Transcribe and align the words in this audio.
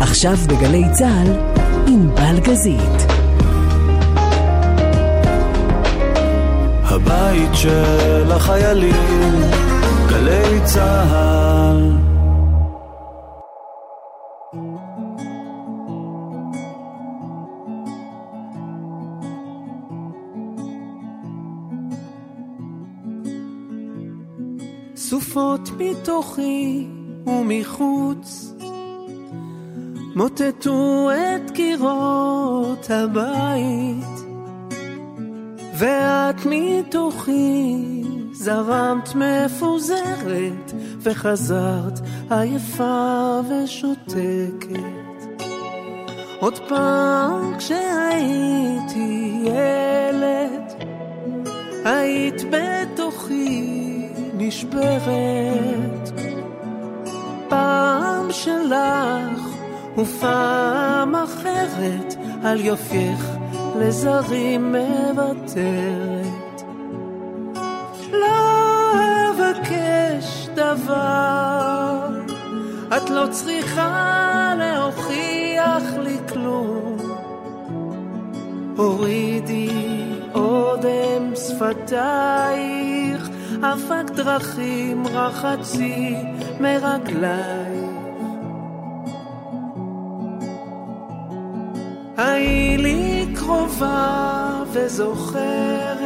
עכשיו 0.00 0.36
בגלי 0.48 0.84
צה"ל, 0.92 1.32
עם 1.86 2.10
בלגזית. 2.14 3.12
הבית 6.84 7.50
של 7.54 8.32
החיילים, 8.32 9.40
גלי 10.08 10.60
צה"ל. 10.64 12.07
סופות 25.28 25.70
מתוכי 25.78 26.86
ומחוץ. 27.26 28.54
מוטטו 30.14 31.10
את 31.10 31.50
קירות 31.50 32.90
הבית 32.90 34.18
ואת 35.78 36.46
מתוכי 36.46 38.02
זרמת 38.32 39.08
מפוזרת 39.14 40.72
וחזרת 41.00 42.00
עייפה 42.30 43.40
ושותקת. 43.50 45.26
עוד 46.40 46.58
פעם 46.68 47.54
כשהייתי 47.58 49.40
ילד 49.44 50.72
היית 51.84 52.42
בתוכי 52.50 53.87
נשברת 54.38 56.10
פעם 57.48 58.32
שלך 58.32 59.42
ופעם 59.98 61.14
אחרת 61.14 62.14
על 62.44 62.60
יופייך 62.60 63.30
לזרים 63.78 64.74
מוותרת. 64.74 66.62
לא 68.12 68.92
אבקש 69.30 70.48
דבר, 70.54 72.08
את 72.96 73.10
לא 73.10 73.26
צריכה 73.30 74.54
להוכיח 74.58 75.82
לי 75.98 76.16
כלום. 76.32 76.96
הורידי 78.76 79.70
אודם 80.34 81.32
שפתייך, 81.36 83.17
אבק 83.62 84.10
דרכים 84.10 85.06
רחצי 85.06 86.14
מרגלייך. 86.60 87.88
היי 92.16 92.76
לי 92.76 93.26
קרובה 93.34 94.62
וזוכרת, 94.72 96.02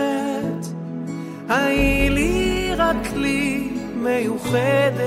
היי 1.48 2.11
לי 2.11 2.70
רק 2.77 3.12
לי 3.17 3.70
מיוחדת, 3.97 5.03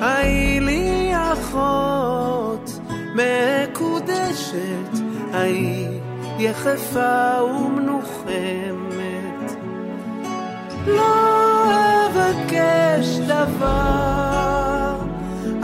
היי 0.00 0.60
לי 0.60 1.12
אחות 1.14 2.70
מקודשת, 3.14 5.00
היי 5.32 6.00
יחפה 6.38 7.42
ומנוחמת. 7.42 8.59
לא 10.96 12.06
אבקש 12.06 13.18
דבר, 13.18 14.94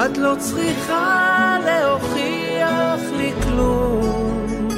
את 0.06 0.19
לא 0.19 0.34
צריכה 0.38 1.56
להוכיח 1.64 3.00
לי 3.16 3.32
כלום. 3.42 4.69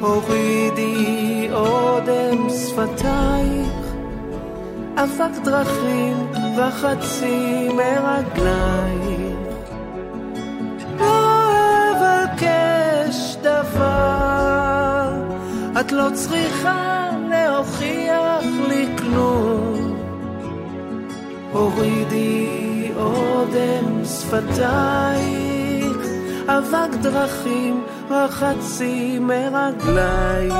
הורידי 0.00 1.48
אודם 1.52 2.48
שפתייך, 2.50 3.68
אבק 4.96 5.38
דרכים 5.44 6.16
וחצי 6.56 7.68
מרגלייך. 7.68 9.36
לא 10.98 11.50
אבקש 11.90 13.36
דבר, 13.42 15.12
את 15.80 15.92
לא 15.92 16.08
צריכה 16.14 17.08
להוכיח 17.30 18.19
כלום. 19.10 19.96
הורידי 21.52 22.92
אודם 22.96 24.04
שפתייך, 24.04 25.96
אבק 26.46 26.94
דרכים 27.02 27.84
רחצי 28.10 29.18
מרגלייך. 29.18 30.50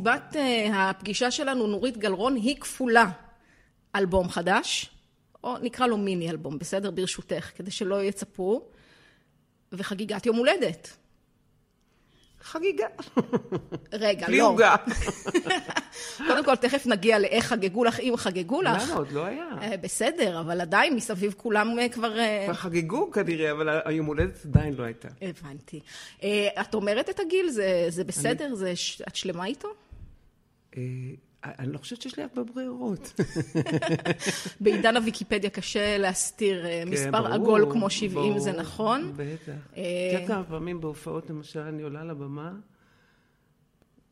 סיבת 0.00 0.36
uh, 0.36 0.74
הפגישה 0.74 1.30
שלנו, 1.30 1.66
נורית 1.66 1.96
גלרון, 1.96 2.34
היא 2.34 2.56
כפולה. 2.60 3.10
אלבום 3.96 4.28
חדש, 4.28 4.90
או 5.44 5.58
נקרא 5.58 5.86
לו 5.86 5.96
מיני 5.96 6.30
אלבום, 6.30 6.58
בסדר? 6.58 6.90
ברשותך, 6.90 7.50
כדי 7.56 7.70
שלא 7.70 8.02
יצפו, 8.02 8.62
וחגיגת 9.72 10.26
יום 10.26 10.36
הולדת. 10.36 10.96
חגיגה. 12.42 12.86
רגע, 13.92 14.26
בלי 14.26 14.38
לא. 14.38 14.48
עוגה. 14.48 14.76
קודם 16.26 16.44
כל, 16.44 16.56
תכף 16.56 16.86
נגיע 16.86 17.18
לאיך 17.18 17.46
חגגו 17.46 17.84
לך, 17.84 18.00
אם 18.00 18.14
חגגו 18.16 18.62
לך. 18.62 18.82
למה? 18.88 18.94
עוד 18.94 19.12
לא 19.12 19.24
היה. 19.24 19.48
אה, 19.62 19.76
בסדר, 19.76 20.40
אבל 20.40 20.60
עדיין 20.60 20.96
מסביב 20.96 21.34
כולם 21.36 21.78
אה, 21.78 21.88
כבר... 21.88 22.18
אה, 22.18 22.42
כבר 22.44 22.54
חגגו 22.54 23.10
כנראה, 23.10 23.50
אבל 23.50 23.80
היום 23.84 24.06
הולדת 24.06 24.44
עדיין 24.44 24.74
לא 24.74 24.84
הייתה. 24.84 25.08
הבנתי. 25.22 25.80
אה, 26.22 26.48
את 26.60 26.74
אומרת 26.74 27.10
את 27.10 27.20
הגיל? 27.20 27.50
זה, 27.50 27.86
זה 27.88 28.04
בסדר? 28.04 28.54
זה, 28.54 28.76
ש- 28.76 29.02
את 29.08 29.16
שלמה 29.16 29.46
איתו? 29.46 29.68
אה, 30.76 30.82
אני 31.44 31.72
לא 31.72 31.78
חושבת 31.78 32.02
שיש 32.02 32.16
לי 32.16 32.22
הרבה 32.22 32.52
ברירות. 32.52 33.20
בעידן 34.60 34.96
הוויקיפדיה 34.96 35.50
קשה 35.50 35.98
להסתיר 35.98 36.66
אה, 36.66 36.82
מספר 36.86 37.04
כן, 37.04 37.10
ברור, 37.12 37.26
עגול 37.26 37.72
כמו 37.72 37.90
70, 37.90 38.14
ברור, 38.14 38.38
זה 38.40 38.52
נכון? 38.52 39.12
בטח. 39.16 39.52
אה, 39.76 39.82
את 39.82 40.12
יודעת 40.12 40.28
כמה 40.28 40.44
פעמים 40.44 40.80
בהופעות, 40.80 41.30
למשל, 41.30 41.60
אני 41.60 41.82
עולה 41.82 42.04
לבמה, 42.04 42.52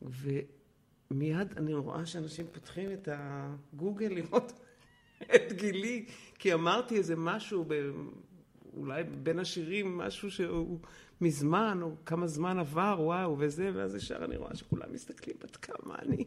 ומיד 0.01 1.53
אני 1.57 1.73
רואה 1.73 2.05
שאנשים 2.05 2.45
פותחים 2.51 2.91
את 2.91 3.09
הגוגל 3.11 4.07
לראות 4.07 4.53
את 5.35 5.53
גילי, 5.53 6.05
כי 6.39 6.53
אמרתי 6.53 6.97
איזה 6.97 7.15
משהו. 7.15 7.65
אולי 8.77 9.03
בין 9.03 9.39
השירים, 9.39 9.97
משהו 9.97 10.31
שהוא 10.31 10.79
מזמן, 11.21 11.79
או 11.81 11.91
כמה 12.05 12.27
זמן 12.27 12.59
עבר, 12.59 12.95
וואו, 12.99 13.35
וזה, 13.39 13.69
ואז 13.75 13.95
ישר 13.95 14.25
אני 14.25 14.37
רואה 14.37 14.55
שכולם 14.55 14.93
מסתכלים 14.93 15.35
בת 15.43 15.55
כמה 15.55 15.95
אני. 16.01 16.23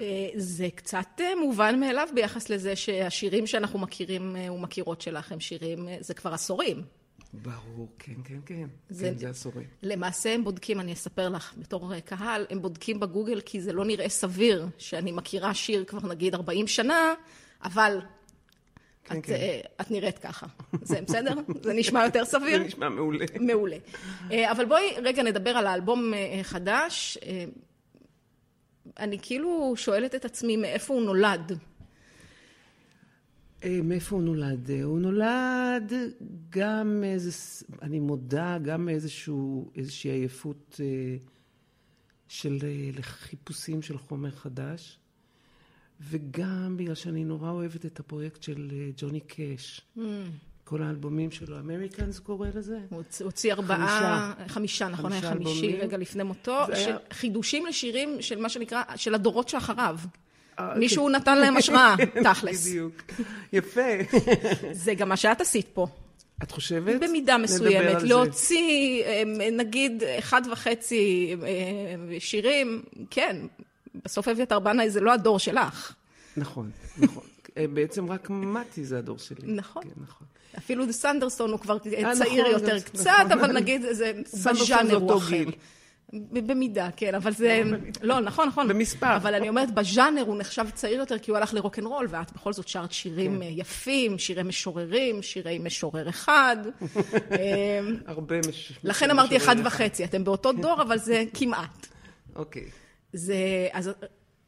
אה, 0.00 0.28
זה 0.36 0.68
קצת 0.74 1.06
אה, 1.20 1.32
מובן 1.40 1.80
מאליו 1.80 2.08
ביחס 2.14 2.50
לזה 2.50 2.76
שהשירים 2.76 3.46
שאנחנו 3.46 3.78
מכירים 3.78 4.36
אה, 4.36 4.52
ומכירות 4.52 5.00
שלך 5.00 5.32
הם 5.32 5.40
שירים, 5.40 5.88
זה 6.00 6.14
כבר 6.14 6.34
עשורים. 6.34 6.82
ברור, 7.32 7.88
כן, 7.98 8.12
כן, 8.24 8.38
כן. 8.46 8.66
זה- 8.88 9.10
כן, 9.12 9.18
זה 9.18 9.28
עשורים. 9.30 9.66
למעשה 9.82 10.34
הם 10.34 10.44
בודקים, 10.44 10.80
אני 10.80 10.92
אספר 10.92 11.28
לך 11.28 11.54
בתור 11.58 11.98
קהל, 12.00 12.46
הם 12.50 12.62
בודקים 12.62 13.00
בגוגל 13.00 13.40
כי 13.40 13.60
זה 13.60 13.72
לא 13.72 13.84
נראה 13.84 14.08
סביר 14.08 14.66
שאני 14.78 15.12
מכירה 15.12 15.54
שיר 15.54 15.84
כבר 15.84 16.08
נגיד 16.08 16.34
40 16.34 16.66
שנה, 16.66 17.14
אבל 17.64 17.98
כן, 19.06 19.18
את, 19.18 19.26
כן. 19.26 19.32
אה, 19.32 19.60
את 19.80 19.90
נראית 19.90 20.18
ככה. 20.18 20.46
זה 20.82 21.00
בסדר? 21.00 21.34
זה 21.64 21.72
נשמע 21.72 22.04
יותר 22.04 22.24
סביר? 22.34 22.58
זה 22.58 22.64
נשמע 22.64 22.88
מעולה. 22.88 23.24
מעולה. 23.40 23.76
אה, 24.30 24.52
אבל 24.52 24.64
בואי 24.64 24.82
רגע 25.02 25.22
נדבר 25.22 25.50
על 25.50 25.66
האלבום 25.66 26.14
אה, 26.14 26.40
חדש. 26.42 27.18
אני 28.98 29.18
כאילו 29.22 29.74
שואלת 29.76 30.14
את 30.14 30.24
עצמי 30.24 30.56
מאיפה 30.56 30.94
הוא 30.94 31.02
נולד. 31.02 31.58
מאיפה 33.64 34.16
הוא 34.16 34.22
נולד? 34.22 34.70
הוא 34.82 34.98
נולד 34.98 35.92
גם 36.50 37.00
מאיזה, 37.00 37.30
אני 37.82 38.00
מודה, 38.00 38.58
גם 38.62 38.84
מאיזשהו, 38.84 39.70
איזושהי 39.76 40.10
עייפות 40.10 40.80
של 42.28 42.58
חיפושים 43.00 43.82
של 43.82 43.98
חומר 43.98 44.30
חדש, 44.30 44.98
וגם 46.10 46.76
בגלל 46.76 46.94
שאני 46.94 47.24
נורא 47.24 47.50
אוהבת 47.50 47.86
את 47.86 48.00
הפרויקט 48.00 48.42
של 48.42 48.68
אה, 48.72 48.88
ג'וני 48.96 49.20
קאש. 49.20 49.80
כל 50.64 50.82
האלבומים 50.82 51.30
שלו, 51.30 51.58
אמריקאנס 51.58 52.18
קורא 52.18 52.48
לזה? 52.54 52.78
הוא 52.90 53.02
הוצ- 53.02 53.22
הוציא 53.24 53.52
ארבעה, 53.52 54.32
חמישה, 54.48 54.88
נכון, 54.88 55.12
היה 55.12 55.20
חמישה 55.20 55.34
חמישי 55.34 55.50
אלבומים. 55.60 55.80
רגע 55.80 55.96
לפני 55.96 56.22
מותו, 56.22 56.64
של 56.66 56.72
היה- 56.72 56.96
חידושים 57.12 57.66
לשירים 57.66 58.16
של 58.22 58.38
מה 58.40 58.48
שנקרא, 58.48 58.82
של 58.96 59.14
הדורות 59.14 59.48
שאחריו. 59.48 59.98
אה, 60.58 60.74
מישהו 60.78 61.08
נתן 61.08 61.38
להם 61.38 61.56
השראה, 61.56 61.94
תכלס. 62.32 62.66
בדיוק. 62.68 63.02
יפה. 63.52 63.80
זה 64.72 64.94
גם 64.94 65.08
מה 65.08 65.16
שאת 65.16 65.40
עשית 65.40 65.66
פה. 65.74 65.86
את 66.42 66.50
חושבת? 66.50 67.00
במידה 67.00 67.38
מסוימת, 67.38 67.94
על 67.94 68.00
זה. 68.00 68.06
להוציא 68.06 69.04
אה, 69.04 69.22
נגיד 69.52 70.02
אחד 70.18 70.42
וחצי 70.52 71.36
שירים, 72.18 72.82
כן, 73.10 73.36
בסוף 74.04 74.28
אביתר 74.28 74.58
בנאי 74.58 74.90
זה 74.90 75.00
לא 75.00 75.12
הדור 75.12 75.38
שלך. 75.38 75.94
נכון, 76.36 76.70
נכון. 76.98 77.22
אה, 77.56 77.64
בעצם 77.74 78.10
רק 78.10 78.30
מתי 78.30 78.84
זה 78.84 78.98
הדור 78.98 79.18
שלי. 79.18 79.52
נכון. 79.52 79.82
כן, 79.82 79.88
נכון. 80.02 80.26
אפילו 80.58 80.92
סנדרסון 80.92 81.50
הוא 81.50 81.60
כבר 81.60 81.76
אה, 81.76 82.14
צעיר 82.14 82.42
נכון, 82.42 82.52
יותר 82.60 82.78
זה- 82.78 82.84
קצת, 82.84 83.06
נכון. 83.26 83.32
אבל 83.32 83.52
נגיד 83.52 83.82
זה 83.90 84.12
בז'אנר 84.50 84.94
הוא 84.96 85.16
אחר. 85.18 85.44
במידה, 86.32 86.88
כן, 86.96 87.14
אבל 87.14 87.32
זה... 87.32 87.62
לא, 88.02 88.20
נכון, 88.20 88.48
נכון. 88.48 88.68
במספר. 88.68 89.16
אבל 89.16 89.34
אני 89.34 89.48
אומרת, 89.48 89.74
בז'אנר 89.74 90.22
הוא 90.22 90.36
נחשב 90.38 90.66
צעיר 90.74 90.98
יותר, 90.98 91.18
כי 91.18 91.30
הוא 91.30 91.38
הלך 91.38 91.54
לרוקנרול, 91.54 92.06
ואת 92.10 92.32
בכל 92.32 92.52
זאת 92.52 92.68
שרת 92.68 92.86
כן. 92.88 92.92
שירים 92.92 93.42
אה, 93.42 93.48
יפים, 93.50 94.18
שירי 94.18 94.42
משוררים, 94.42 95.22
שירי 95.22 95.58
משורר 95.58 96.08
אחד. 96.08 96.56
אה, 97.32 97.80
הרבה 98.06 98.34
מש... 98.48 98.72
לכן 98.84 99.10
אמרתי 99.10 99.36
אחד 99.36 99.54
משורר 99.54 99.66
וחצי, 99.66 100.04
אתם 100.04 100.24
באותו 100.24 100.52
דור, 100.52 100.82
אבל 100.82 100.98
זה 100.98 101.24
כמעט. 101.34 101.86
אוקיי. 102.36 102.64
זה, 103.16 103.68
אז 103.72 103.90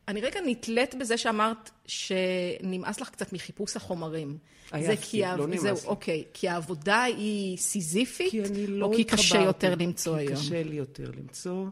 אני 0.09 0.21
רגע 0.21 0.41
נתלית 0.47 0.95
בזה 0.95 1.17
שאמרת 1.17 1.71
שנמאס 1.87 3.01
לך 3.01 3.11
קצת 3.11 3.33
מחיפוש 3.33 3.77
החומרים. 3.77 4.39
עייפתי, 4.73 4.97
זה 4.97 5.03
כי 5.03 5.25
ה- 5.25 5.37
לא 5.37 5.47
נמאס 5.47 5.61
זהו, 5.61 5.77
לי. 5.77 5.87
אוקיי. 5.87 6.25
כי 6.33 6.49
העבודה 6.49 7.03
היא 7.03 7.57
סיזיפית, 7.57 8.31
כי 8.31 8.45
אני 8.45 8.67
לא 8.67 8.87
או 8.87 8.93
כי 8.97 9.05
קשה 9.05 9.23
התחברתי. 9.39 9.45
יותר 9.67 9.75
למצוא 9.85 10.17
כי 10.17 10.21
היום? 10.23 10.35
קשה 10.35 10.63
לי 10.63 10.77
יותר 10.77 11.11
למצוא. 11.19 11.67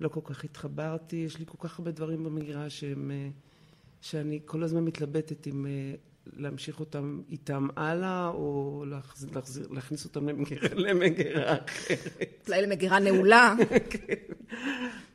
לא 0.00 0.08
כל 0.08 0.20
כך 0.24 0.44
התחברתי, 0.44 1.16
יש 1.16 1.38
לי 1.38 1.44
כל 1.46 1.68
כך 1.68 1.78
הרבה 1.78 1.90
דברים 1.90 2.24
במגרש 2.24 2.80
שהם... 2.80 3.10
אה, 3.10 3.28
שאני 4.00 4.40
כל 4.44 4.62
הזמן 4.62 4.84
מתלבטת 4.84 5.46
אם 5.46 5.66
אה, 5.66 5.70
להמשיך 6.36 6.80
אותם 6.80 7.20
איתם 7.30 7.68
הלאה, 7.76 8.28
או 8.28 8.84
להחזיר, 8.86 9.30
להחזיר, 9.34 9.68
להכניס 9.70 10.04
אותם 10.04 10.28
למגירה, 10.28 10.68
למגירה 10.86 11.56
אחרת. 11.64 12.44
אולי 12.48 12.62
למגירה 12.62 12.98
נעולה. 12.98 13.54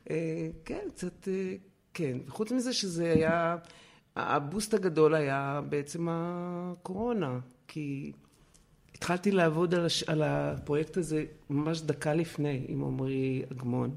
אה, 0.09 0.49
כן, 0.65 0.87
קצת, 0.95 1.27
אה, 1.27 1.55
כן. 1.93 2.17
וחוץ 2.27 2.51
מזה 2.51 2.73
שזה 2.73 3.11
היה, 3.11 3.57
הבוסט 4.15 4.73
הגדול 4.73 5.15
היה 5.15 5.61
בעצם 5.69 6.07
הקורונה, 6.09 7.39
כי 7.67 8.11
התחלתי 8.95 9.31
לעבוד 9.31 9.75
על, 9.75 9.85
הש, 9.85 10.03
על 10.03 10.21
הפרויקט 10.23 10.97
הזה 10.97 11.25
ממש 11.49 11.81
דקה 11.81 12.13
לפני 12.13 12.65
עם 12.67 12.83
עמרי 12.83 13.43
אגמון. 13.51 13.95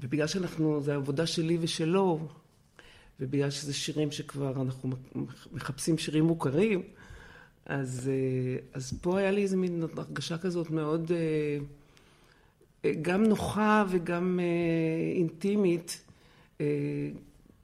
ובגלל 0.00 0.26
שאנחנו, 0.26 0.80
זו 0.80 0.92
עבודה 0.92 1.26
שלי 1.26 1.58
ושלו, 1.60 2.28
ובגלל 3.20 3.50
שזה 3.50 3.74
שירים 3.74 4.10
שכבר 4.10 4.62
אנחנו 4.62 4.90
מחפשים 5.52 5.98
שירים 5.98 6.24
מוכרים, 6.24 6.82
אז, 7.68 8.10
אה, 8.12 8.60
אז 8.72 8.92
פה 9.02 9.18
היה 9.18 9.30
לי 9.30 9.42
איזו 9.42 9.56
מין 9.56 9.82
הרגשה 9.96 10.38
כזאת 10.38 10.70
מאוד 10.70 11.12
אה, 11.12 11.58
אה, 12.84 12.92
גם 13.02 13.24
נוחה 13.24 13.84
וגם 13.88 14.40
אינטימית, 15.16 16.04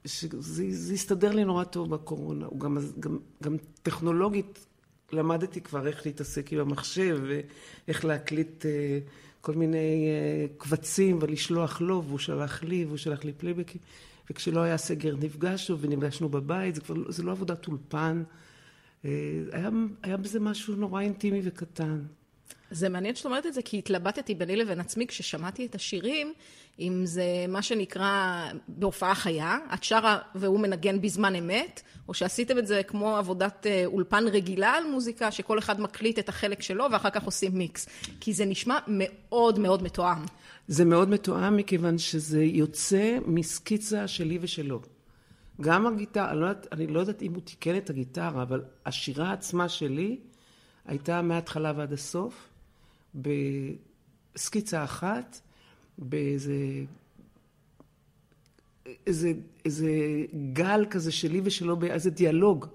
שזה 0.05 0.65
זה 0.71 0.95
הסתדר 0.95 1.33
לי 1.33 1.45
נורא 1.45 1.65
טוב 1.65 1.91
בקורונה. 1.91 2.47
גם, 2.59 2.79
גם, 3.01 3.19
גם 3.43 3.57
טכנולוגית 3.83 4.67
למדתי 5.13 5.61
כבר 5.61 5.87
איך 5.87 6.07
להתעסק 6.07 6.53
עם 6.53 6.59
המחשב 6.59 7.21
ואיך 7.29 8.05
להקליט 8.05 8.65
כל 9.41 9.53
מיני 9.53 10.09
קבצים 10.59 11.19
ולשלוח 11.21 11.81
לו, 11.81 12.03
והוא 12.07 12.19
שלח 12.19 12.63
לי 12.63 12.85
והוא 12.85 12.97
שלח 12.97 13.25
לי 13.25 13.33
פלייבקים. 13.33 13.81
וכשלא 14.31 14.61
היה 14.61 14.77
סגר 14.77 15.17
נפגשנו 15.17 15.81
ונפגשנו 15.81 16.29
בבית, 16.29 16.75
זה 16.75 16.81
כבר 16.81 16.95
לא- 16.95 17.11
זה 17.13 17.23
לא 17.23 17.31
עבודת 17.31 17.67
אולפן. 17.67 18.23
אה, 19.05 19.11
היה, 19.53 19.71
היה 20.03 20.17
בזה 20.17 20.41
משהו 20.41 20.77
נורא 20.77 21.01
אינטימי 21.01 21.41
וקטן. 21.45 22.03
זה 22.75 22.89
מעניין 22.89 23.15
שאת 23.15 23.25
אומרת 23.25 23.47
את 23.47 23.55
זה, 23.55 23.63
כי 23.63 23.79
התלבטתי 23.79 24.35
ביני 24.35 24.57
לבין 24.57 24.81
עצמי 24.81 25.07
כששמעתי 25.07 25.67
את 25.67 25.75
השירים, 25.75 26.33
אם 26.81 27.03
זה 27.05 27.25
מה 27.49 27.63
שנקרא 27.63 28.45
בהופעה 28.69 29.15
חיה, 29.15 29.59
את 29.75 29.85
שרה 29.85 30.19
והוא 30.35 30.61
מנגן 30.61 31.01
בזמן 31.01 31.35
אמת, 31.35 31.83
או 32.09 32.15
שעשיתם 32.15 32.59
את 32.59 32.67
זה 32.67 32.83
כמו 32.83 33.17
עבודת 33.17 33.67
אה, 33.67 33.83
אולפן 33.87 34.25
רגילה 34.29 34.71
על 34.71 34.85
מוזיקה, 34.85 35.31
שכל 35.31 35.59
אחד 35.59 35.81
מקליט 35.81 36.19
את 36.19 36.29
החלק 36.29 36.63
שלו 36.63 36.85
ואחר 36.93 37.11
כך 37.11 37.25
עושים 37.25 37.59
מיקס. 37.59 37.89
כי 38.21 38.33
זה 38.33 38.45
נשמע 38.45 38.79
מאוד 38.89 39.59
מאוד 39.59 39.83
מתואם. 39.83 40.25
זה 40.69 40.85
מאוד 40.85 41.09
מתואם 41.09 41.57
מכיוון 41.57 41.99
שזה 41.99 42.45
יוצא 42.45 43.19
מסקיצה 43.27 44.09
שלי 44.09 44.39
ושלו. 44.41 44.81
גם 45.61 45.87
הגיטרה, 45.87 46.31
אני 46.31 46.41
לא, 46.41 46.47
יודעת, 46.47 46.67
אני 46.73 46.87
לא 46.87 47.01
יודעת 47.01 47.23
אם 47.23 47.35
הוא 47.35 47.43
תיקן 47.43 47.77
את 47.77 47.91
הגיטרה, 47.91 48.43
אבל 48.43 48.63
השירה 48.87 49.33
עצמה 49.33 49.69
שלי 49.69 50.19
הייתה 50.87 51.23
מההתחלה 51.23 51.73
ועד 51.77 51.93
הסוף, 51.93 52.49
בסקיצה 53.15 54.85
אחת, 54.85 55.41
באיזה 55.99 56.55
איזה, 59.07 59.33
איזה 59.65 59.91
גל 60.53 60.85
כזה 60.91 61.13
שלי 61.13 61.41
ושלו, 61.45 61.77
איזה 61.91 62.11
דיאלוג 62.11 62.67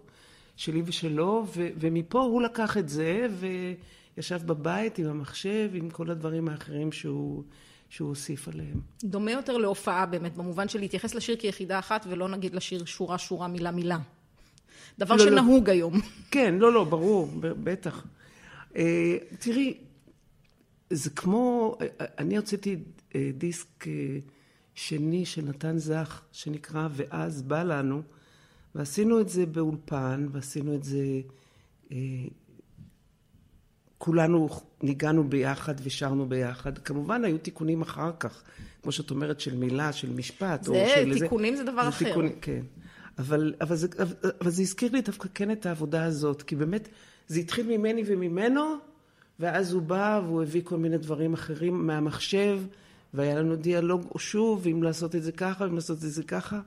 שלי 0.55 0.81
ושלו, 0.85 1.45
ו, 1.55 1.67
ומפה 1.79 2.21
הוא 2.21 2.41
לקח 2.41 2.77
את 2.77 2.89
זה 2.89 3.27
וישב 3.39 4.39
בבית 4.45 4.97
עם 4.97 5.05
המחשב, 5.05 5.69
עם 5.73 5.89
כל 5.89 6.09
הדברים 6.09 6.49
האחרים 6.49 6.91
שהוא, 6.91 7.43
שהוא 7.89 8.09
הוסיף 8.09 8.47
עליהם. 8.47 8.81
דומה 9.03 9.31
יותר 9.31 9.57
להופעה 9.57 10.05
באמת, 10.05 10.35
במובן 10.35 10.67
של 10.67 10.79
להתייחס 10.79 11.15
לשיר 11.15 11.35
כיחידה 11.35 11.79
אחת, 11.79 12.05
ולא 12.09 12.29
נגיד 12.29 12.55
לשיר 12.55 12.85
שורה-שורה, 12.85 13.47
מילה-מילה. 13.47 13.97
דבר 14.99 15.15
לא, 15.15 15.25
לא. 15.25 15.31
שנהוג 15.31 15.69
היום. 15.69 15.93
כן, 16.31 16.55
לא, 16.55 16.73
לא, 16.73 16.83
ברור, 16.83 17.29
בטח. 17.39 18.05
אה, 18.75 19.17
תראי, 19.39 19.77
זה 20.89 21.09
כמו, 21.09 21.77
אני 22.17 22.37
הוצאתי 22.37 22.75
אה, 23.15 23.31
דיסק 23.37 23.87
אה, 23.87 24.17
שני 24.73 25.25
של 25.25 25.41
נתן 25.45 25.77
זך, 25.77 26.21
שנקרא 26.31 26.87
"ואז 26.91 27.41
בא 27.41 27.63
לנו", 27.63 28.01
ועשינו 28.75 29.21
את 29.21 29.29
זה 29.29 29.45
באולפן, 29.45 30.27
ועשינו 30.31 30.75
את 30.75 30.83
זה, 30.83 31.03
אה, 31.91 31.97
כולנו 33.97 34.49
ניגענו 34.83 35.29
ביחד 35.29 35.75
ושרנו 35.83 36.29
ביחד. 36.29 36.77
כמובן, 36.77 37.25
היו 37.25 37.37
תיקונים 37.37 37.81
אחר 37.81 38.11
כך, 38.19 38.43
כמו 38.83 38.91
שאת 38.91 39.11
אומרת, 39.11 39.39
של 39.39 39.55
מילה, 39.57 39.93
של 39.93 40.13
משפט. 40.13 40.67
או 40.67 40.73
זה, 40.73 40.85
של 40.95 41.11
איזה- 41.11 41.19
תיקונים 41.19 41.55
זה 41.55 41.63
דבר 41.63 41.87
אחר. 41.89 42.05
תיקונים, 42.05 42.31
כן. 42.41 42.61
אבל, 43.17 43.53
אבל, 43.61 43.75
זה, 43.75 43.87
אבל 44.41 44.49
זה 44.51 44.61
הזכיר 44.61 44.91
לי 44.91 45.01
דווקא 45.01 45.29
כן 45.33 45.51
את 45.51 45.65
העבודה 45.65 46.03
הזאת, 46.03 46.41
כי 46.41 46.55
באמת 46.55 46.87
זה 47.27 47.39
התחיל 47.39 47.77
ממני 47.77 48.03
וממנו, 48.07 48.75
ואז 49.39 49.73
הוא 49.73 49.81
בא 49.81 50.21
והוא 50.25 50.41
הביא 50.41 50.61
כל 50.63 50.77
מיני 50.77 50.97
דברים 50.97 51.33
אחרים 51.33 51.87
מהמחשב, 51.87 52.61
והיה 53.13 53.39
לנו 53.39 53.55
דיאלוג 53.55 54.17
שוב, 54.17 54.67
אם 54.67 54.83
לעשות 54.83 55.15
את 55.15 55.23
זה 55.23 55.31
ככה, 55.31 55.65
אם 55.65 55.75
לעשות 55.75 55.97
את 55.97 56.11
זה 56.11 56.23
ככה, 56.23 56.59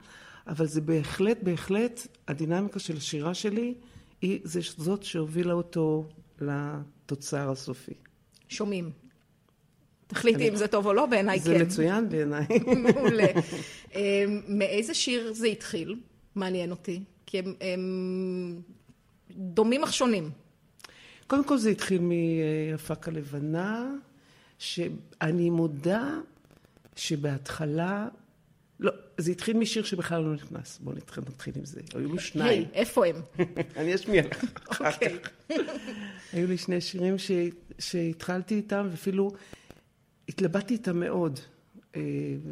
אבל 0.47 0.67
זה 0.67 0.81
בהחלט, 0.81 1.38
בהחלט, 1.43 2.07
הדינמיקה 2.29 2.79
של 2.79 2.97
השירה 2.97 3.35
שלי, 3.35 3.75
היא 4.23 4.41
זה, 4.45 4.61
זאת 4.76 5.02
שהובילה 5.02 5.52
אותו 5.52 6.09
לתוצר 6.41 7.50
הסופי. 7.50 7.95
שומעים. 8.49 8.91
תחליטי 10.07 10.49
אם 10.49 10.57
זה 10.57 10.67
טוב 10.67 10.87
או 10.87 10.93
לא, 10.93 11.07
בעיניי 11.07 11.41
כן. 11.41 11.45
זה 11.45 11.64
מצוין 11.64 12.09
בעיניי. 12.09 12.47
מעולה. 12.95 13.26
אמ, 13.95 14.00
מאיזה 14.49 14.95
שיר 14.95 15.33
זה 15.33 15.47
התחיל? 15.47 15.97
מעניין 16.35 16.71
אותי. 16.71 17.02
כי 17.26 17.38
הם, 17.38 17.55
הם 17.61 18.61
דומים 19.31 19.85
אך 19.85 19.93
שונים. 19.93 20.31
קודם 21.26 21.45
כל 21.45 21.59
זה 21.59 21.71
התחיל 21.71 22.00
מהפק 22.02 23.09
הלבנה, 23.09 23.91
שאני 24.59 25.50
מודה 25.50 26.19
שבהתחלה 26.97 28.09
לא, 28.83 28.93
זה 29.19 29.31
התחיל 29.31 29.57
משיר 29.57 29.83
שבכלל 29.83 30.23
לא 30.23 30.35
נכנס. 30.35 30.79
בואו 30.83 30.97
נתחיל, 30.97 31.25
נתחיל 31.29 31.55
עם 31.57 31.64
זה. 31.64 31.81
היו 31.95 32.07
לי 32.07 32.12
היי, 32.12 32.21
שניים. 32.21 32.64
איפה 32.73 33.07
הם? 33.07 33.17
אני 33.76 33.95
אשמיע 33.95 34.23
לך 34.26 34.45
אחר 34.71 34.88
אוקיי. 34.95 35.19
כך. 35.19 35.31
היו 36.33 36.47
לי 36.47 36.59
שני 36.59 36.81
שירים 36.81 37.19
ש... 37.19 37.31
שהתחלתי 37.79 38.55
איתם, 38.55 38.88
ואפילו 38.91 39.33
התלבטתי 40.29 40.75
איתם 40.75 41.00
מאוד. 41.00 41.41
אה, 41.97 42.00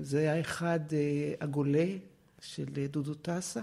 זה 0.01 0.19
היה 0.19 0.41
אחד, 0.41 0.81
אה, 0.93 1.35
הגולה 1.41 1.87
של 2.41 2.67
אה, 2.77 2.87
דודו 2.87 3.15
טסה, 3.15 3.61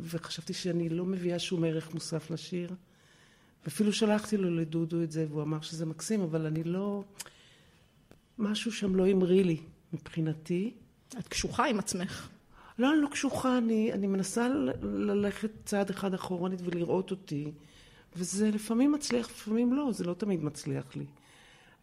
וחשבתי 0.00 0.52
שאני 0.52 0.88
לא 0.88 1.04
מביאה 1.04 1.38
שום 1.38 1.64
ערך 1.64 1.94
מוסף 1.94 2.30
לשיר. 2.30 2.70
ואפילו 3.66 3.92
שלחתי 3.92 4.36
לו 4.36 4.50
לדודו 4.50 5.02
את 5.02 5.12
זה, 5.12 5.26
והוא 5.28 5.42
אמר 5.42 5.60
שזה 5.60 5.86
מקסים, 5.86 6.20
אבל 6.20 6.46
אני 6.46 6.64
לא... 6.64 7.04
משהו 8.38 8.72
שם 8.72 8.96
לא 8.96 9.06
המריא 9.06 9.44
לי 9.44 9.60
מבחינתי. 9.92 10.74
את 11.18 11.28
קשוחה 11.28 11.66
עם 11.66 11.78
עצמך. 11.78 12.28
לא, 12.78 12.92
אני 12.92 13.02
לא 13.02 13.08
קשוחה, 13.08 13.58
אני, 13.58 13.92
אני 13.92 14.06
מנסה 14.06 14.48
ל- 14.48 14.72
ללכת 14.82 15.50
צעד 15.64 15.90
אחד 15.90 16.14
אחורנית 16.14 16.60
ולראות 16.64 17.10
אותי, 17.10 17.52
וזה 18.16 18.50
לפעמים 18.50 18.92
מצליח, 18.92 19.30
לפעמים 19.30 19.72
לא, 19.72 19.90
זה 19.92 20.04
לא 20.04 20.14
תמיד 20.14 20.44
מצליח 20.44 20.96
לי. 20.96 21.06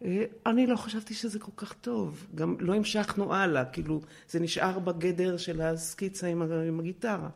אה, 0.04 0.24
אני 0.46 0.66
לא 0.66 0.76
חשבתי 0.76 1.14
שזה 1.14 1.38
כל 1.38 1.52
כך 1.56 1.72
טוב, 1.72 2.26
גם 2.34 2.56
לא 2.60 2.74
המשכנו 2.74 3.34
הלאה, 3.34 3.64
כאילו, 3.64 4.00
זה 4.28 4.40
נשאר 4.40 4.78
בגדר 4.78 5.36
של 5.36 5.60
הסקיצה 5.60 6.26
עם, 6.26 6.42
עם 6.42 6.80
הגיטרה. 6.80 7.28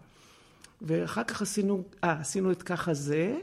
ואחר 0.83 1.25
כך 1.25 1.43
עשינו, 1.43 1.83
אה, 2.05 2.21
עשינו 2.21 2.52
את 2.52 2.62
ככה 2.62 2.95
זה, 2.95 3.38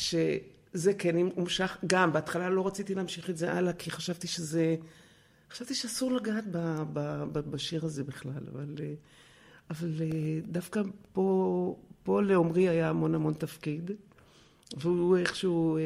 שזה 0.00 0.94
כן 0.98 1.16
הומשך, 1.16 1.76
גם 1.86 2.12
בהתחלה 2.12 2.50
לא 2.50 2.66
רציתי 2.66 2.94
להמשיך 2.94 3.30
את 3.30 3.36
זה 3.36 3.52
הלאה, 3.52 3.72
כי 3.72 3.90
חשבתי 3.90 4.26
שזה, 4.26 4.76
חשבתי 5.50 5.74
שאסור 5.74 6.12
לגעת 6.12 6.44
ב, 6.50 6.82
ב, 6.92 7.24
ב, 7.32 7.38
בשיר 7.38 7.84
הזה 7.84 8.04
בכלל, 8.04 8.42
אבל, 8.52 8.74
אבל 9.70 10.02
אה, 10.02 10.40
דווקא 10.48 10.82
פה, 11.12 11.76
פה 12.02 12.22
לעומרי 12.22 12.68
היה 12.68 12.88
המון 12.88 13.14
המון 13.14 13.34
תפקיד, 13.34 13.90
והוא 14.76 15.16
איכשהו 15.16 15.76
אה, 15.76 15.82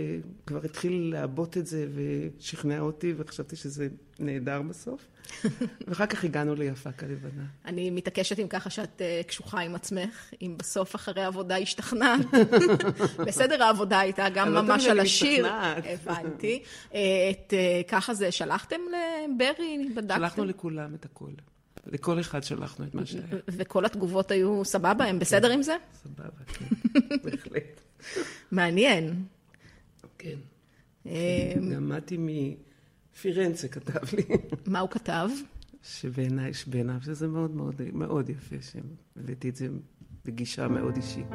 כבר 0.46 0.60
התחיל 0.64 1.10
לעבות 1.12 1.56
את 1.56 1.66
זה 1.66 1.86
ושכנע 1.94 2.80
אותי, 2.80 3.14
וחשבתי 3.16 3.56
שזה 3.56 3.88
נהדר 4.18 4.62
בסוף. 4.62 5.00
ואחר 5.88 6.06
כך 6.06 6.24
הגענו 6.24 6.54
ליפק 6.54 7.02
הלבנה. 7.02 7.44
אני 7.64 7.90
מתעקשת 7.90 8.38
עם 8.38 8.48
ככה 8.48 8.70
שאת 8.70 9.02
אה, 9.02 9.20
קשוחה 9.26 9.60
עם 9.60 9.74
עצמך, 9.74 10.30
אם 10.42 10.54
בסוף 10.58 10.94
אחרי 10.94 11.22
העבודה 11.22 11.56
השתכנעת. 11.56 12.26
בסדר, 13.26 13.62
העבודה 13.62 13.98
הייתה 13.98 14.28
גם 14.34 14.52
לא 14.52 14.62
ממש 14.62 14.86
על 14.86 15.00
השיר. 15.00 15.46
הבנתי. 15.50 16.62
אה, 16.94 17.00
את 17.30 17.54
אה, 17.54 17.80
ככה 17.88 18.14
זה 18.14 18.32
שלחתם 18.32 18.80
לברי? 19.34 19.88
בדקתם? 19.94 20.16
שלחנו 20.16 20.44
לכולם 20.44 20.94
את 20.94 21.04
הכל. 21.04 21.30
לכל 21.86 22.20
אחד 22.20 22.44
שלחנו 22.44 22.84
את 22.84 22.94
מה 22.94 23.06
שהיה. 23.06 23.22
וכל 23.48 23.84
התגובות 23.84 24.30
היו 24.30 24.64
סבבה? 24.64 25.04
הם 25.04 25.18
בסדר 25.18 25.50
עם 25.50 25.62
זה? 25.62 25.76
סבבה, 26.02 26.28
כן, 26.46 26.64
בהחלט. 27.24 27.80
מעניין. 28.50 29.24
כן. 30.18 30.36
גם 31.74 31.88
מתי 31.88 32.16
מפירנצה 32.18 33.68
כתב 33.68 34.14
לי, 34.16 34.22
מה 34.66 34.80
הוא 34.80 34.90
כתב? 34.90 35.28
שבעיניי, 35.82 36.54
שבעיניו, 36.54 36.96
שזה 37.02 37.28
מאוד 37.28 37.50
מאוד 37.50 37.74
מאוד 37.92 38.28
יפה, 38.28 38.56
שהבאתי 38.60 39.48
את 39.48 39.56
זה 39.56 39.68
בגישה 40.24 40.68
מאוד 40.68 40.96
אישית. 40.96 41.30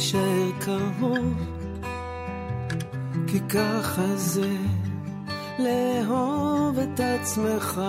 תישאר 0.00 0.50
קרוב, 0.60 1.34
כי 3.26 3.40
ככה 3.40 4.16
זה 4.16 4.56
לאהוב 5.58 6.78
את 6.78 7.00
עצמך, 7.00 7.80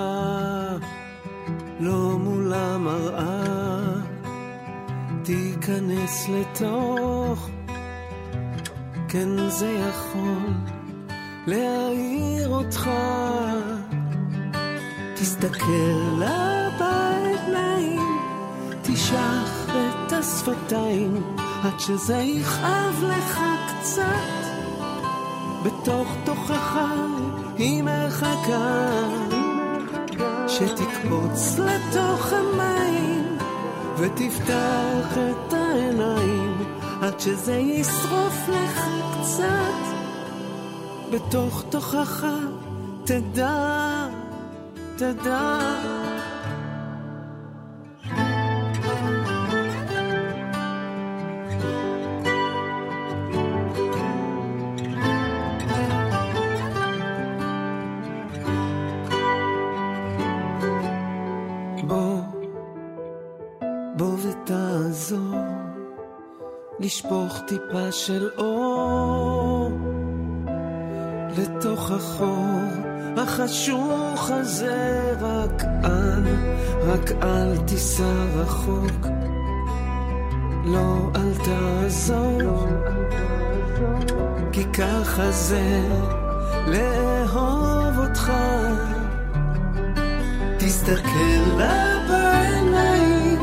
לא 1.79 2.17
מול 2.17 2.53
המראה, 2.53 3.81
תיכנס 5.23 6.29
לתוך, 6.29 7.49
כן 9.07 9.49
זה 9.49 9.89
יכול 9.89 10.47
להעיר 11.47 12.49
אותך. 12.49 12.89
תסתכל 15.15 16.17
לה 16.19 16.69
בעיניים, 16.79 18.19
תשח 18.81 19.69
את 19.69 20.13
השפתיים, 20.13 21.40
עד 21.63 21.79
שזה 21.79 22.17
יכאב 22.17 23.03
לך 23.07 23.41
קצת. 23.67 24.41
בתוך 25.63 26.07
תוכך 26.25 26.79
היא 27.57 27.83
מחכה, 27.83 28.91
שתקפוץ 30.47 31.59
לתוך 31.59 32.33
המים, 32.33 33.37
ותפתח 33.97 35.17
את 35.17 35.53
העיניים, 35.53 36.57
עד 37.01 37.19
שזה 37.19 37.55
ישרוף 37.55 38.49
לך 38.49 38.85
קצת. 39.21 39.81
בתוך 41.11 41.63
תוכך 41.69 42.25
תדע 43.05 44.07
תדע. 45.01 46.00
של 68.05 68.29
אור 68.37 69.71
לתוך 71.37 71.91
החור. 71.91 72.61
החשוך 73.17 74.29
הזה 74.29 75.13
רק 75.21 75.63
אל, 75.83 76.23
רק 76.87 77.11
אל 77.23 77.57
תיסע 77.57 78.23
רחוק 78.35 79.07
לא, 80.65 81.09
אל 81.15 81.33
תעזוב 81.43 82.67
כי 84.51 84.63
ככה 84.63 85.31
זה 85.31 85.81
לאהוב 86.67 87.97
אותך. 87.97 88.31
תסתכל 90.57 91.57
לה 91.57 91.97
בעיניים 92.09 93.39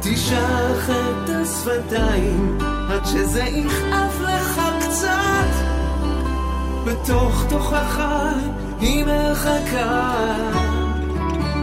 תשח 0.00 0.90
את 0.90 1.30
השפתיים 1.30 2.58
עד 2.90 3.06
שזה 3.06 3.42
יכאב 3.42 4.22
לך 4.22 4.60
קצת. 4.80 5.50
בתוך 6.84 7.44
תוכך 7.48 8.00
היא 8.80 9.04
מחכה 9.04 10.14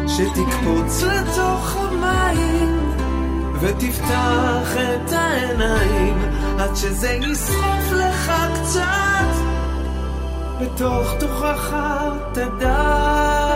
שתקפוץ 0.07 1.03
לתוך 1.03 1.77
המים 1.77 2.93
ותפתח 3.59 4.77
את 4.77 5.11
העיניים 5.11 6.17
עד 6.59 6.75
שזה 6.75 7.09
ישרוף 7.11 7.91
לך 7.91 8.31
קצת. 8.53 9.33
בתוך 10.61 11.13
תוכך 11.19 11.75
תדע 12.33 13.46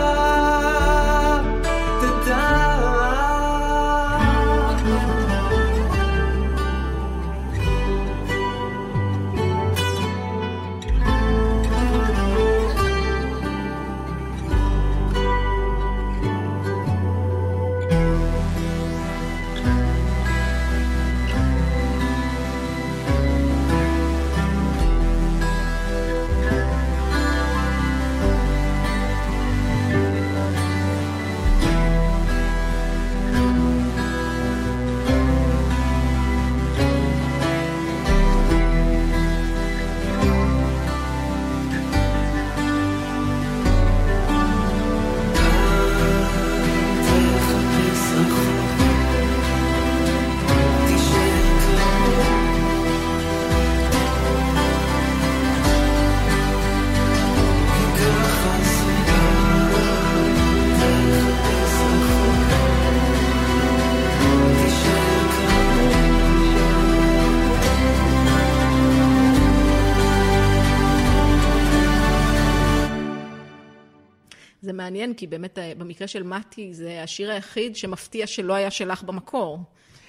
מעניין, 74.82 75.14
כי 75.14 75.26
באמת 75.26 75.58
אה, 75.58 75.72
במקרה 75.78 76.08
של 76.08 76.22
מתי, 76.22 76.74
זה 76.74 77.02
השיר 77.02 77.30
היחיד 77.30 77.76
שמפתיע 77.76 78.26
שלא 78.26 78.54
היה 78.54 78.70
שלך 78.70 79.02
במקור. 79.02 79.58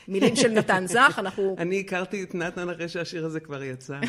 מילים 0.08 0.36
של 0.36 0.52
נתן 0.52 0.88
זך, 0.88 1.16
אנחנו... 1.18 1.56
אני 1.58 1.80
הכרתי 1.80 2.24
את 2.24 2.36
נתן 2.36 2.70
אחרי 2.70 2.90
שהשיר 2.90 3.26
הזה 3.26 3.40
כבר 3.40 3.64
יצא. 3.64 4.00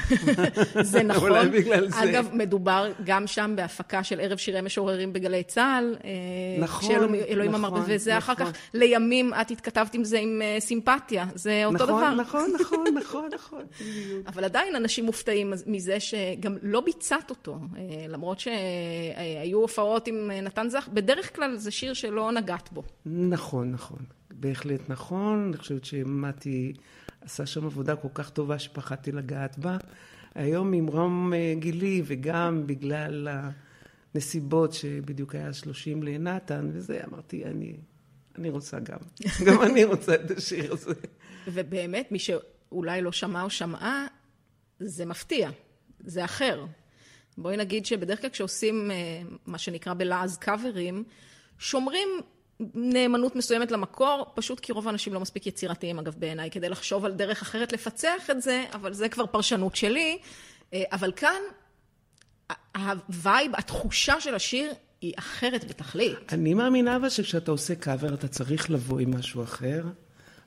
זה 0.83 1.03
נכון. 1.03 1.31
אולי 1.31 1.49
בגלל 1.49 1.91
זה. 1.91 2.03
אגב, 2.05 2.29
מדובר 2.33 2.93
גם 3.05 3.27
שם 3.27 3.53
בהפקה 3.57 4.05
של 4.05 4.21
ערב 4.21 4.39
שירי 4.39 4.61
משוררים 4.61 5.13
בגלי 5.13 5.43
צה"ל. 5.43 5.97
אה, 6.05 6.11
נכון, 6.59 6.89
שאלוהים 6.89 7.55
אמר, 7.55 7.69
נכון, 7.69 7.83
וזה 7.87 8.19
אחר 8.19 8.33
נכון. 8.33 8.53
כך, 8.53 8.59
לימים 8.75 9.35
את 9.41 9.51
התכתבת 9.51 9.95
עם 9.95 10.05
זה 10.05 10.19
עם 10.19 10.43
אה, 10.43 10.57
סימפתיה. 10.61 11.27
זה 11.35 11.63
אותו 11.65 11.75
נכון, 11.75 11.87
דבר. 11.87 12.15
נכון, 12.15 12.53
נכון, 12.61 12.85
נכון, 13.01 13.29
נכון, 13.35 13.63
בדיוק. 13.81 14.27
אבל 14.27 14.45
עדיין 14.45 14.77
אנשים 14.77 15.05
מופתעים 15.05 15.53
מזה 15.67 16.01
שגם 16.01 16.57
לא 16.63 16.81
ביצעת 16.81 17.31
אותו, 17.31 17.59
אה, 17.77 18.07
למרות 18.09 18.41
שהיו 18.41 19.59
הופעות 19.59 20.07
עם 20.07 20.31
נתן 20.43 20.69
זך, 20.69 20.89
בדרך 20.93 21.37
כלל 21.37 21.57
זה 21.57 21.71
שיר 21.71 21.95
שלא 21.95 22.33
נגעת 22.33 22.69
בו. 22.73 22.83
נכון, 23.07 23.73
נכון. 23.73 23.99
בהחלט 24.41 24.81
נכון. 24.89 25.49
אני 25.49 25.57
חושבת 25.57 25.85
שמתי 25.85 26.73
עשה 27.21 27.47
שם 27.47 27.67
עבודה 27.67 27.97
כל 27.97 28.09
כך 28.15 28.31
טובה 28.31 28.59
שפחדתי 28.59 29.13
לגעת 29.13 29.59
בה. 29.59 29.77
היום 30.35 30.71
ממרום 30.71 31.33
אה, 31.35 31.55
גילי, 31.59 32.03
וגם 32.05 32.67
בגלל 32.67 33.29
הנסיבות 34.15 34.73
שבדיוק 34.73 35.35
היה 35.35 35.53
30 35.53 36.03
לנתן, 36.03 36.71
וזה, 36.73 37.01
אמרתי, 37.09 37.45
אני, 37.45 37.77
אני 38.39 38.51
רוצה 38.51 38.81
גם. 38.81 38.99
גם 39.47 39.63
אני 39.63 39.85
רוצה 39.85 40.15
את 40.15 40.31
השיר 40.31 40.73
הזה. 40.73 40.95
ובאמת, 41.47 42.13
מי 42.13 42.19
שאולי 42.19 43.03
לא 43.03 43.13
שמע 43.13 43.43
או 43.43 43.51
שמעה, 43.51 44.07
זה 44.81 45.07
מפתיע, 45.07 45.51
זה 46.01 46.25
אחר. 46.25 46.67
בואי 47.39 47.57
נגיד 47.57 47.87
שבדרך 47.87 48.21
כלל 48.21 48.31
כשעושים 48.31 48.91
אה, 48.91 49.23
מה 49.47 49.59
שנקרא 49.59 49.95
בלעז 49.95 50.39
קאברים, 50.39 51.05
שומרים 51.59 52.09
נאמנות 52.75 53.37
מסוימת 53.37 53.71
למקור, 53.71 54.27
פשוט 54.35 54.61
כי 54.61 54.73
רוב 54.73 54.87
האנשים 54.87 55.15
לא 55.15 55.21
מספיק 55.21 55.47
יצירתיים, 55.47 55.99
אגב, 55.99 56.15
בעיניי, 56.19 56.51
כדי 56.51 56.69
לחשוב 56.69 57.05
על 57.05 57.13
דרך 57.13 57.43
אחרת 57.43 57.73
לפצח 57.73 58.31
את 58.31 58.43
זה, 58.43 58.65
אבל 58.73 58.93
זה 58.93 59.09
כבר 59.09 59.27
פרשנות 59.27 59.77
שלי. 59.77 60.19
אה, 60.73 60.83
אבל 60.93 61.13
כאן, 61.17 61.41
ה 62.77 62.90
vibe, 62.90 63.53
התחושה 63.55 64.21
של 64.21 64.35
השיר 64.35 64.73
היא 65.01 65.15
אחרת 65.19 65.65
בתכלית. 65.65 66.33
אני 66.33 66.55
מאמינה 66.55 66.97
אבל 66.97 67.09
שכשאתה 67.09 67.51
עושה 67.51 67.75
קאבר 67.75 68.15
אתה 68.15 68.29
צריך 68.29 68.71
לבוא 68.71 69.01
עם 69.01 69.19
משהו 69.19 69.43
אחר. 69.43 69.83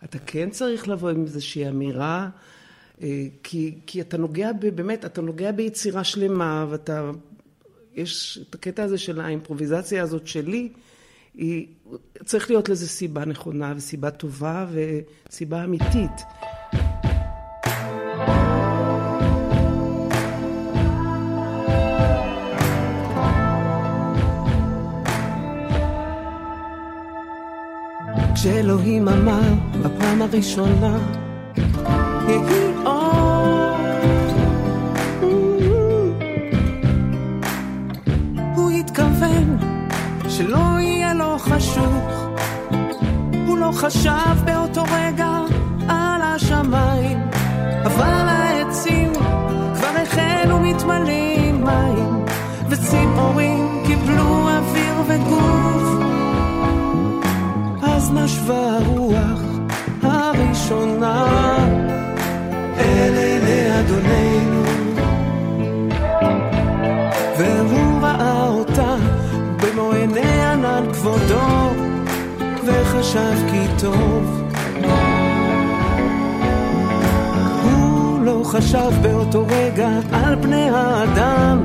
אתה 0.04 0.20
כן 0.20 0.50
צריך 0.50 0.88
לבוא 0.88 1.10
עם 1.10 1.24
איזושהי 1.24 1.68
אמירה, 1.68 2.30
אה, 3.02 3.26
כי, 3.44 3.76
כי 3.88 4.02
אתה 4.02 4.18
נוגע 4.18 4.52
ב, 4.60 4.68
באמת, 4.68 5.06
אתה 5.06 5.22
נוגע 5.22 5.52
ביצירה 5.52 6.04
שלמה, 6.04 6.66
ואתה... 6.70 7.12
יש 7.94 8.40
את 8.50 8.56
הקטע 8.56 8.84
הזה 8.84 8.98
של 8.98 9.22
האימפרוביזציה 9.22 10.04
הזאת 10.04 10.28
שלי, 10.28 10.70
היא, 11.38 11.67
צריך 12.25 12.50
להיות 12.50 12.70
לזה 12.70 12.88
סיבה 12.88 13.25
נכונה 13.25 13.74
וסיבה 13.77 14.12
טובה 14.12 14.65
וסיבה 15.29 15.63
אמיתית. 15.63 16.24
כשאלוהים 28.36 29.08
אמר 29.08 29.54
בפעם 29.84 30.21
הראשונה, 30.21 30.97
יהי 32.28 32.76
אור. 32.86 33.78
הוא 38.56 38.71
התכוון 38.71 39.58
שלא 40.30 40.66
חשוך. 41.58 42.28
הוא 43.48 43.58
לא 43.58 43.70
חשב 43.74 44.46
באותו 44.46 44.84
רגע 44.84 45.39
על 45.89 46.22
השמיים, 46.22 47.20
אבל 47.86 48.26
העצים 48.28 49.13
כבר 49.76 50.02
החלו 50.04 50.60
מתמלאים 50.60 51.63
מים, 51.63 52.26
וציפורים 52.70 53.84
קיבלו 53.86 54.50
אוויר 54.50 55.02
וגוף. 55.08 55.84
אז 57.84 58.12
נשבה 58.12 58.78
הרוח 58.78 59.41
הראשונה 60.04 61.26
אל 62.80 63.13
עיני 63.17 63.80
אדוננו 63.80 64.63
והוא 67.38 67.87
כבודו 71.28 71.74
וחשב 72.66 73.50
כי 73.52 73.82
טוב. 73.82 74.44
הוא 77.63 78.26
לא 78.26 78.42
חשב 78.46 78.92
באותו 79.02 79.46
רגע 79.50 79.90
על 80.12 80.36
בני 80.36 80.70
האדם 80.70 81.63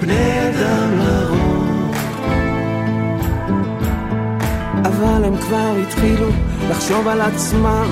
בני 0.00 0.48
אדם 0.48 0.98
לרוב. 0.98 1.94
אבל 4.84 5.24
הם 5.24 5.36
כבר 5.36 5.76
התחילו 5.82 6.28
לחשוב 6.70 7.08
על 7.08 7.20
עצמם. 7.20 7.86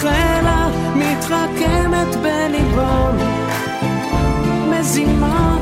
החלה 0.00 0.68
מתחכמת 0.94 2.16
בליבם 2.80 3.16
מזימה, 4.70 5.58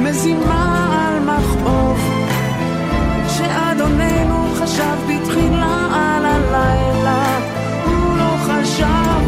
מזימה 0.00 0.88
על 0.98 1.20
מכאוב 1.20 1.98
שאדוננו 3.28 4.46
חשב 4.54 4.96
בתחילה 5.08 5.86
על 5.92 6.24
הלילה. 6.24 7.38
הוא 7.84 8.16
לא 8.18 8.36
חשב, 8.40 9.24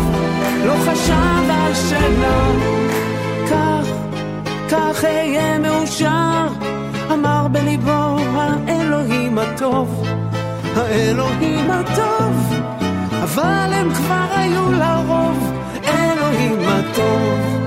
לא 0.66 0.75
חשב 0.87 1.51
על 1.51 1.75
שינה 1.75 2.51
כך, 3.51 3.87
כך 4.70 5.05
אהיה 5.05 5.59
מאושר, 5.59 6.46
אמר 7.12 7.49
בליבו 7.49 8.16
האלוהים 8.35 9.38
הטוב, 9.38 10.07
האלוהים 10.77 11.70
הטוב, 11.70 12.55
אבל 13.22 13.72
הם 13.72 13.94
כבר 13.94 14.27
היו 14.37 14.72
לרוב, 14.72 15.53
מה 16.48 16.80
טוב. 16.94 17.65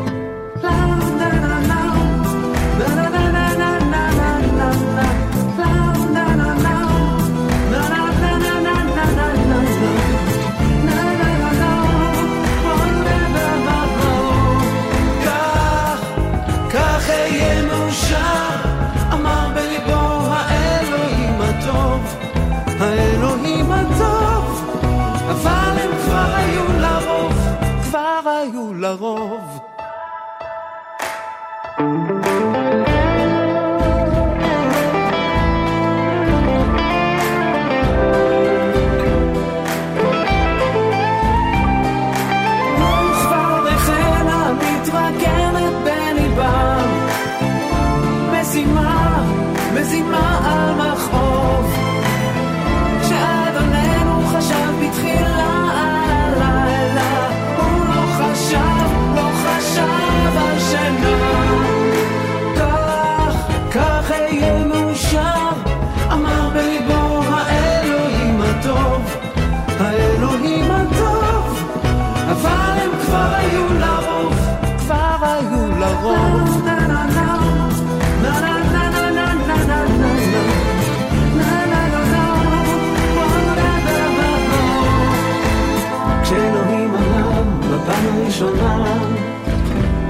הראשונה 88.41 88.99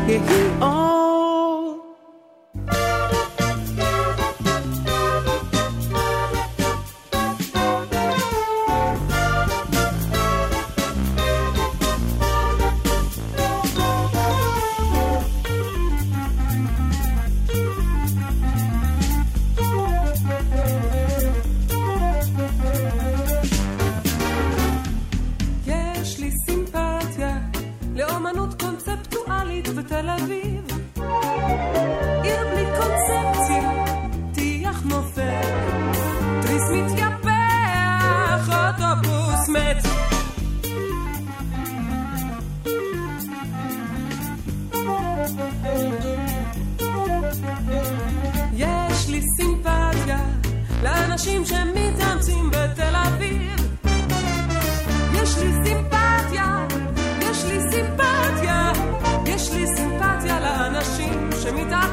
היא 0.08 0.20
אור 0.62 0.70
יש 0.70 0.79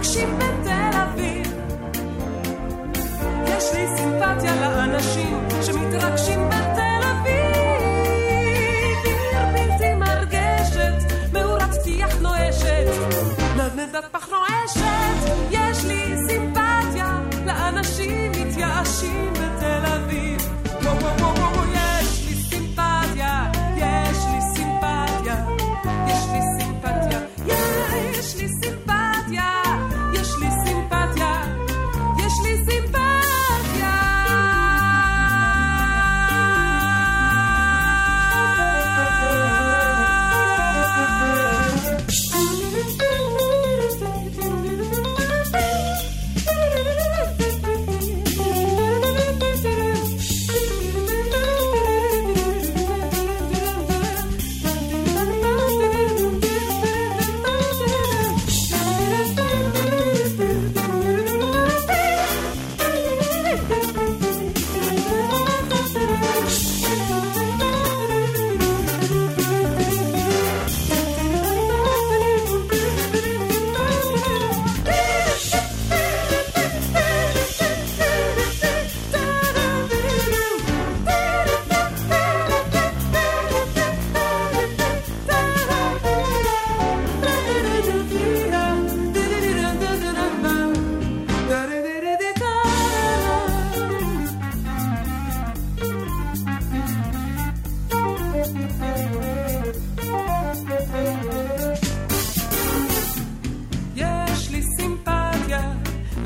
שמתעקשים 0.07 0.39
בתל 0.39 0.99
אביב. 1.03 1.47
יש 3.47 3.65
לי 3.75 3.87
סימפתיה 3.97 4.55
לאנשים 4.61 5.39
שמתרגשים 5.63 6.41
בתל 6.49 6.55
אביב. 6.55 6.56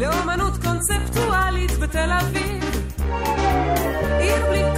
לאומנות 0.00 0.52
קונספטואלית 0.64 1.70
בתל 1.78 2.10
אביב. 2.20 2.64
עיר 4.20 4.46
בלי 4.48 4.69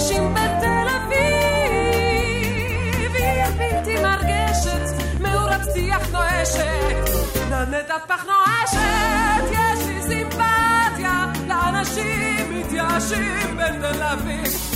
שמתרגשים 0.00 0.34
בתל 0.34 0.86
אביב. 0.96 1.90
עיר 3.14 3.50
בלתי 3.58 3.94
מרגשת, 4.02 4.84
מאורת 5.20 5.62
טיח 5.74 6.10
נואשת, 6.12 7.10
נדנדת 7.46 7.90
פח 8.06 8.24
נואשת. 8.24 9.44
יש 9.50 9.86
לי 9.86 10.02
סימפתיה 10.02 11.24
לאנשים 11.48 12.60
מתייאשים 12.60 13.56
בתל 13.56 14.02
אביב. 14.02 14.70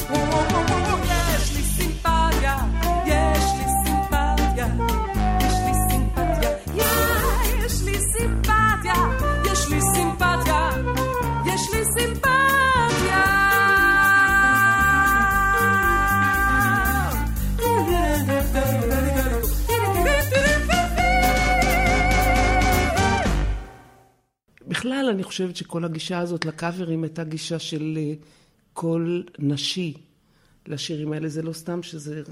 בכלל, 25.04 25.14
אני 25.14 25.22
חושבת 25.22 25.56
שכל 25.56 25.84
הגישה 25.84 26.18
הזאת 26.18 26.44
לקאברים 26.44 27.02
הייתה 27.02 27.24
גישה 27.24 27.58
של 27.58 27.94
אה, 27.96 28.14
קול 28.72 29.24
נשי 29.38 29.94
לשירים 30.66 31.12
האלה. 31.12 31.28
זה 31.28 31.42
לא 31.42 31.52
סתם 31.52 31.82
שזה... 31.82 32.22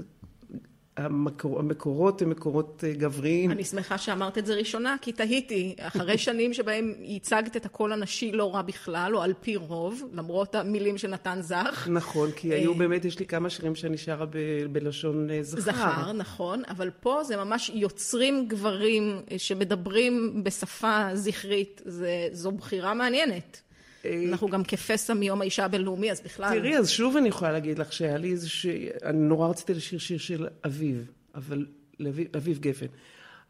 המקור, 0.97 1.59
המקורות 1.59 2.21
הם 2.21 2.29
מקורות 2.29 2.83
אה, 2.87 2.93
גבריים. 2.93 3.51
אני 3.51 3.63
שמחה 3.63 3.97
שאמרת 3.97 4.37
את 4.37 4.45
זה 4.45 4.53
ראשונה, 4.53 4.95
כי 5.01 5.11
תהיתי, 5.11 5.75
אחרי 5.79 6.17
שנים 6.17 6.53
שבהם 6.53 6.93
ייצגת 6.99 7.57
את 7.57 7.65
הקול 7.65 7.93
הנשי 7.93 8.31
לא 8.31 8.55
רע 8.55 8.61
בכלל, 8.61 9.15
או 9.15 9.21
על 9.21 9.33
פי 9.41 9.55
רוב, 9.55 10.03
למרות 10.13 10.55
המילים 10.55 10.97
של 10.97 11.07
נתן 11.07 11.41
זך. 11.41 11.87
נכון, 11.91 12.31
כי 12.31 12.53
היו 12.53 12.73
באמת, 12.75 13.05
יש 13.05 13.19
לי 13.19 13.25
כמה 13.25 13.49
שירים 13.49 13.75
שאני 13.75 13.97
שרה 13.97 14.25
ב- 14.25 14.65
בלשון 14.71 15.29
אה, 15.31 15.39
זכר. 15.41 15.61
זכר, 15.61 16.11
נכון, 16.11 16.61
אבל 16.69 16.89
פה 16.99 17.23
זה 17.23 17.37
ממש 17.37 17.71
יוצרים 17.73 18.47
גברים 18.47 19.21
אה, 19.31 19.39
שמדברים 19.39 20.43
בשפה 20.43 21.07
זכרית, 21.13 21.81
זה, 21.85 22.27
זו 22.31 22.51
בחירה 22.51 22.93
מעניינת. 22.93 23.61
אנחנו 24.05 24.49
גם 24.49 24.63
כפסע 24.63 25.13
מיום 25.13 25.41
האישה 25.41 25.65
הבינלאומי, 25.65 26.11
אז 26.11 26.21
בכלל... 26.21 26.59
תראי, 26.59 26.77
אז 26.77 26.89
שוב 26.89 27.17
אני 27.17 27.29
יכולה 27.29 27.51
להגיד 27.51 27.79
לך 27.79 27.93
שהיה 27.93 28.17
לי 28.17 28.31
איזה 28.31 28.49
ש... 28.49 28.65
אני 29.03 29.17
נורא 29.17 29.47
רציתי 29.49 29.73
לשיר 29.73 29.99
שיר 29.99 30.17
של 30.17 30.47
אביב, 30.65 31.11
אבל... 31.35 31.65
לאביב, 31.99 32.27
אביב 32.35 32.59
גפן. 32.59 32.85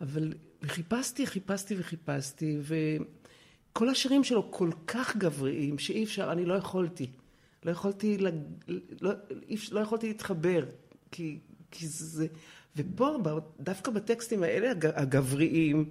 אבל 0.01 0.33
חיפשתי, 0.65 1.27
חיפשתי 1.27 1.75
וחיפשתי, 1.77 2.57
וכל 3.71 3.89
השירים 3.89 4.23
שלו 4.23 4.51
כל 4.51 4.69
כך 4.87 5.17
גבריים, 5.17 5.79
שאי 5.79 6.03
אפשר, 6.03 6.31
אני 6.31 6.45
לא 6.45 6.53
יכולתי. 6.53 7.07
לא 7.65 7.71
יכולתי, 7.71 8.17
לג... 8.17 8.33
לא, 9.01 9.11
לא 9.71 9.79
יכולתי 9.79 10.07
להתחבר, 10.07 10.65
כי, 11.11 11.39
כי 11.71 11.87
זה... 11.87 12.27
ופה, 12.75 13.17
דווקא 13.59 13.91
בטקסטים 13.91 14.43
האלה, 14.43 14.71
הגבריים, 14.95 15.85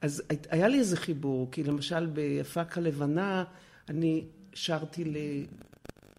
אז 0.00 0.22
היה 0.50 0.68
לי 0.68 0.78
איזה 0.78 0.96
חיבור, 0.96 1.48
כי 1.50 1.64
למשל 1.64 2.06
ביפק 2.06 2.78
הלבנה, 2.78 3.44
אני 3.90 4.24
שרתי 4.54 5.04
ל... 5.04 5.16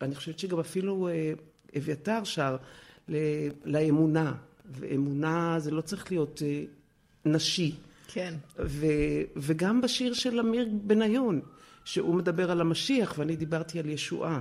אני 0.02 0.16
חושבת 0.16 0.40
שגם 0.40 0.60
אפילו 0.60 1.08
אה, 1.08 1.34
אביתר 1.78 2.24
שר 2.24 2.58
ל... 3.10 3.16
לאמונה, 3.66 4.34
ואמונה 4.66 5.56
זה 5.60 5.72
לא 5.72 5.82
צריך 5.82 6.12
להיות 6.12 6.42
אה, 6.46 6.64
נשי. 7.26 7.76
כן. 8.08 8.34
ו... 8.60 8.86
וגם 9.36 9.82
בשיר 9.82 10.14
של 10.14 10.40
אמיר 10.40 10.70
בניון, 10.72 11.42
שהוא 11.86 12.16
מדבר 12.16 12.52
על 12.52 12.62
המשיח 12.62 13.16
ואני 13.18 13.36
דיברתי 13.36 13.80
על 13.80 13.90
ישועה. 13.90 14.40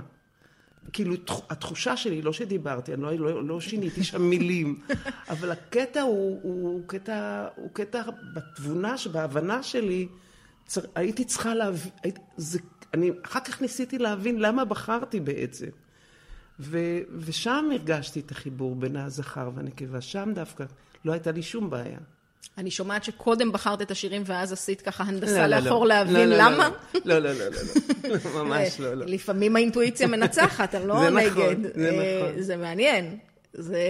כאילו, 0.93 1.15
התחושה 1.49 1.97
שלי, 1.97 2.21
לא 2.21 2.33
שדיברתי, 2.33 2.93
אני 2.93 3.01
לא, 3.01 3.15
לא, 3.15 3.47
לא 3.47 3.61
שיניתי 3.61 4.03
שם 4.03 4.21
מילים, 4.29 4.79
אבל 5.29 5.51
הקטע 5.51 6.01
הוא, 6.01 6.39
הוא, 6.43 6.81
קטע, 6.87 7.47
הוא 7.55 7.69
קטע 7.73 8.01
בתבונה, 8.33 8.95
בהבנה 9.11 9.63
שלי, 9.63 10.07
צר, 10.65 10.81
הייתי 10.95 11.25
צריכה 11.25 11.55
להבין, 11.55 11.91
זה, 12.37 12.59
אני 12.93 13.11
אחר 13.25 13.39
כך 13.39 13.61
ניסיתי 13.61 13.97
להבין 13.97 14.39
למה 14.39 14.65
בחרתי 14.65 15.19
בעצם. 15.19 15.67
ו, 16.59 16.79
ושם 17.19 17.69
הרגשתי 17.71 18.19
את 18.19 18.31
החיבור 18.31 18.75
בין 18.75 18.95
הזכר 18.95 19.49
והנקבה, 19.55 20.01
שם 20.01 20.31
דווקא 20.35 20.63
לא 21.05 21.11
הייתה 21.11 21.31
לי 21.31 21.41
שום 21.43 21.69
בעיה. 21.69 21.99
אני 22.57 22.71
שומעת 22.71 23.03
שקודם 23.03 23.51
בחרת 23.51 23.81
את 23.81 23.91
השירים 23.91 24.23
ואז 24.25 24.53
עשית 24.53 24.81
ככה 24.81 25.03
הנדסה 25.03 25.47
לא, 25.47 25.57
לאחור 25.57 25.85
לא, 25.85 25.95
להבין 25.95 26.29
לא, 26.29 26.37
למה. 26.37 26.69
לא, 27.05 27.19
לא, 27.19 27.31
לא, 27.31 27.45
לא, 27.49 27.61
לא, 28.03 28.17
ממש 28.43 28.79
לא, 28.79 28.93
לא. 28.93 29.05
לפעמים 29.05 29.55
האינטואיציה 29.55 30.07
מנצחת, 30.07 30.75
אני 30.75 30.87
לא 30.87 31.09
נגד. 31.09 31.29
זה 31.29 31.29
נכון, 31.29 31.63
זה 31.63 31.91
נכון. 31.91 32.41
זה 32.41 32.57
מעניין. 32.57 33.17
זה... 33.53 33.83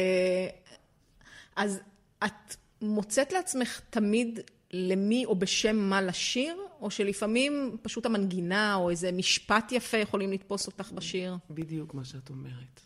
אז 1.56 1.80
את 2.26 2.56
מוצאת 2.82 3.34
לעצמך 3.34 3.82
תמיד 3.90 4.40
למי 4.72 5.26
או 5.26 5.36
בשם 5.36 5.76
מה 5.76 6.02
לשיר, 6.02 6.58
או 6.82 6.92
שלפעמים 6.92 7.78
פשוט 7.82 8.06
המנגינה 8.06 8.76
או 8.76 8.90
איזה 8.90 9.12
משפט 9.12 9.72
יפה 9.72 9.98
יכולים 9.98 10.32
לתפוס 10.32 10.68
אותך 10.68 10.92
בשיר? 10.92 11.38
בדיוק 11.50 11.94
מה 11.94 12.06
שאת 12.06 12.30
אומרת. 12.30 12.82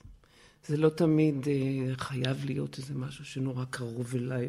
זה 0.67 0.77
לא 0.77 0.89
תמיד 0.89 1.47
אה, 1.47 1.95
חייב 1.95 2.45
להיות 2.45 2.77
איזה 2.77 2.93
משהו 2.93 3.25
שנורא 3.25 3.65
קרוב 3.65 4.15
אליי. 4.15 4.47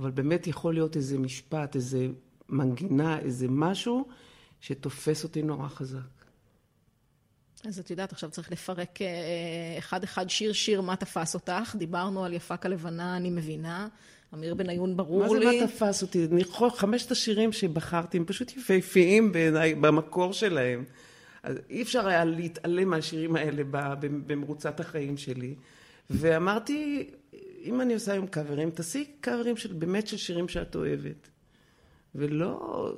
אבל 0.00 0.10
באמת 0.10 0.46
יכול 0.46 0.74
להיות 0.74 0.96
איזה 0.96 1.18
משפט, 1.18 1.76
איזה 1.76 2.08
מנגינה, 2.48 3.18
איזה 3.18 3.46
משהו 3.48 4.08
שתופס 4.60 5.24
אותי 5.24 5.42
נורא 5.42 5.68
חזק. 5.68 5.98
אז 7.64 7.78
את 7.78 7.90
יודעת, 7.90 8.12
עכשיו 8.12 8.30
צריך 8.30 8.52
לפרק 8.52 8.98
אחד-אחד 9.78 10.24
אה, 10.24 10.28
שיר-שיר 10.28 10.80
מה 10.80 10.96
תפס 10.96 11.34
אותך. 11.34 11.74
דיברנו 11.78 12.24
על 12.24 12.32
יפק 12.32 12.66
הלבנה, 12.66 13.16
אני 13.16 13.30
מבינה. 13.30 13.88
אמיר 14.34 14.54
בניון, 14.54 14.96
ברור 14.96 15.36
לי. 15.36 15.44
מה 15.44 15.52
זה 15.52 15.60
מה 15.60 15.66
תפס 15.66 16.02
אותי? 16.02 16.26
חמשת 16.74 17.10
השירים 17.10 17.52
שבחרתי 17.52 18.18
הם 18.18 18.24
פשוט 18.24 18.56
יפהפיים 18.56 19.32
בעיניי, 19.32 19.74
במקור 19.74 20.32
שלהם. 20.32 20.84
אז 21.42 21.56
אי 21.70 21.82
אפשר 21.82 22.08
היה 22.08 22.24
להתעלם 22.24 22.88
מהשירים 22.88 23.36
האלה 23.36 23.62
במרוצת 24.00 24.80
החיים 24.80 25.16
שלי. 25.16 25.54
ואמרתי, 26.10 27.10
אם 27.64 27.80
אני 27.80 27.94
עושה 27.94 28.12
היום 28.12 28.26
קאברים, 28.26 28.70
תעשי 28.70 29.04
קאברים 29.20 29.56
של, 29.56 29.72
באמת 29.72 30.06
של 30.06 30.16
שירים 30.16 30.48
שאת 30.48 30.74
אוהבת. 30.74 31.28
ולא... 32.14 32.94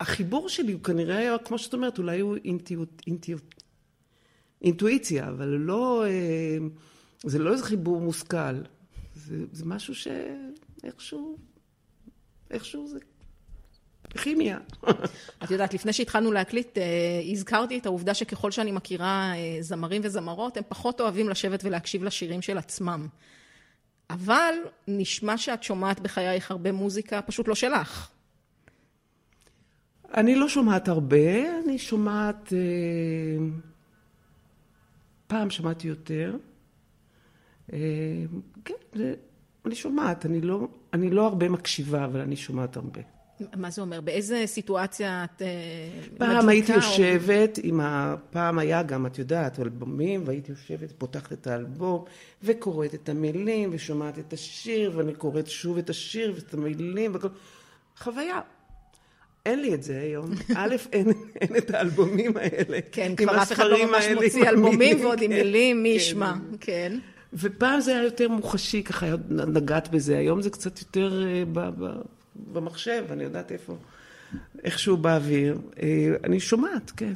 החיבור 0.00 0.48
שלי 0.48 0.72
הוא 0.72 0.80
כנראה 0.80 1.16
היה, 1.16 1.38
כמו 1.38 1.58
שאת 1.58 1.74
אומרת, 1.74 1.98
אולי 1.98 2.20
הוא 2.20 2.36
אינטואיט, 2.44 3.02
אינטואיט, 3.06 3.62
אינטואיציה, 4.62 5.28
אבל 5.28 5.48
לא... 5.48 6.04
אה, 6.06 6.58
זה 7.24 7.38
לא 7.38 7.52
איזה 7.52 7.64
חיבור 7.64 8.00
מושכל. 8.00 8.62
זה, 9.22 9.36
זה 9.52 9.64
משהו 9.64 9.94
שאיכשהו... 9.94 11.38
איכשהו 12.50 12.88
זה 12.88 12.98
כימיה. 14.10 14.58
את 15.44 15.50
יודעת, 15.50 15.74
לפני 15.74 15.92
שהתחלנו 15.92 16.32
להקליט, 16.32 16.78
אה, 16.78 16.82
הזכרתי 17.30 17.78
את 17.78 17.86
העובדה 17.86 18.14
שככל 18.14 18.50
שאני 18.50 18.72
מכירה 18.72 19.32
אה, 19.34 19.56
זמרים 19.60 20.02
וזמרות, 20.04 20.56
הם 20.56 20.62
פחות 20.68 21.00
אוהבים 21.00 21.28
לשבת 21.28 21.64
ולהקשיב 21.64 22.04
לשירים 22.04 22.42
של 22.42 22.58
עצמם. 22.58 23.08
אבל 24.10 24.54
נשמע 24.88 25.38
שאת 25.38 25.62
שומעת 25.62 26.00
בחייך 26.00 26.50
הרבה 26.50 26.72
מוזיקה, 26.72 27.22
פשוט 27.22 27.48
לא 27.48 27.54
שלך. 27.54 28.08
אני 30.14 30.34
לא 30.34 30.48
שומעת 30.48 30.88
הרבה, 30.88 31.58
אני 31.64 31.78
שומעת... 31.78 32.52
אה, 32.52 32.58
פעם 35.26 35.50
שמעתי 35.50 35.88
יותר. 35.88 36.36
אה, 38.62 38.74
כן, 38.92 38.98
זה, 38.98 39.14
אני 39.66 39.74
שומעת, 39.74 40.26
אני 40.26 40.40
לא, 40.40 40.68
אני 40.92 41.10
לא 41.10 41.26
הרבה 41.26 41.48
מקשיבה, 41.48 42.04
אבל 42.04 42.20
אני 42.20 42.36
שומעת 42.36 42.76
הרבה. 42.76 43.00
מה 43.56 43.70
זה 43.70 43.82
אומר? 43.82 44.00
באיזה 44.00 44.42
סיטואציה 44.46 45.24
את 45.24 45.42
מדליקה? 45.42 46.16
פעם 46.18 46.48
הייתי 46.48 46.72
יושבת 46.72 47.58
עם 47.62 47.80
ה... 47.80 48.14
פעם 48.30 48.58
היה 48.58 48.82
גם, 48.82 49.06
את 49.06 49.18
יודעת, 49.18 49.60
אלבומים, 49.60 50.22
והייתי 50.26 50.52
יושבת, 50.52 50.92
פותחת 50.98 51.32
את 51.32 51.46
האלבום, 51.46 52.04
וקוראת 52.42 52.94
את 52.94 53.08
המילים, 53.08 53.70
ושומעת 53.72 54.18
את 54.18 54.32
השיר, 54.32 54.92
ואני 54.96 55.14
קוראת 55.14 55.46
שוב 55.46 55.78
את 55.78 55.90
השיר 55.90 56.32
ואת 56.34 56.54
המילים, 56.54 57.10
וכל... 57.14 57.28
חוויה. 57.96 58.40
אין 59.46 59.60
לי 59.60 59.74
את 59.74 59.82
זה 59.82 60.00
היום. 60.00 60.30
א', 60.56 60.76
אין, 60.92 61.12
אין 61.40 61.56
את 61.56 61.70
האלבומים 61.70 62.36
האלה. 62.36 62.78
כן, 62.92 63.16
כבר 63.16 63.42
אף 63.42 63.52
אחד 63.52 63.64
לא 63.64 63.86
ממש 63.86 64.04
מוציא 64.14 64.48
אלבומים 64.48 65.00
ועוד 65.00 65.22
עם 65.22 65.30
כן, 65.30 65.36
מילים, 65.36 65.82
מי 65.82 65.88
כן. 65.88 65.96
ישמע, 65.96 66.32
כן. 66.60 66.98
ופעם 67.34 67.80
זה 67.80 67.90
היה 67.90 68.02
יותר 68.02 68.28
מוחשי, 68.28 68.82
ככה 68.82 69.06
נגעת 69.28 69.88
בזה. 69.88 70.18
היום 70.18 70.42
זה 70.42 70.50
קצת 70.50 70.80
יותר 70.80 71.26
אה, 71.26 71.42
ב... 71.52 71.84
ב 71.84 72.00
במחשב, 72.52 73.04
אני 73.10 73.24
יודעת 73.24 73.52
איפה, 73.52 73.76
איכשהו 74.64 74.96
באוויר. 74.96 75.58
אה, 75.82 76.14
אני 76.24 76.40
שומעת, 76.40 76.90
כן, 76.96 77.12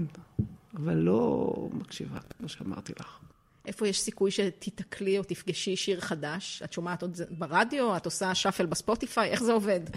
אבל 0.74 0.94
לא 0.94 1.52
מקשיבה, 1.72 2.18
כמו 2.38 2.48
שאמרתי 2.48 2.92
לך. 3.00 3.18
איפה 3.66 3.88
יש 3.88 4.00
סיכוי 4.00 4.30
שתיתקלי 4.30 5.18
או 5.18 5.24
תפגשי 5.24 5.76
שיר 5.76 6.00
חדש? 6.00 6.62
את 6.64 6.72
שומעת 6.72 7.02
עוד 7.02 7.20
ברדיו? 7.30 7.96
את 7.96 8.04
עושה 8.04 8.34
שאפל 8.34 8.66
בספוטיפיי? 8.66 9.30
איך 9.30 9.42
זה 9.42 9.52
עובד? 9.52 9.80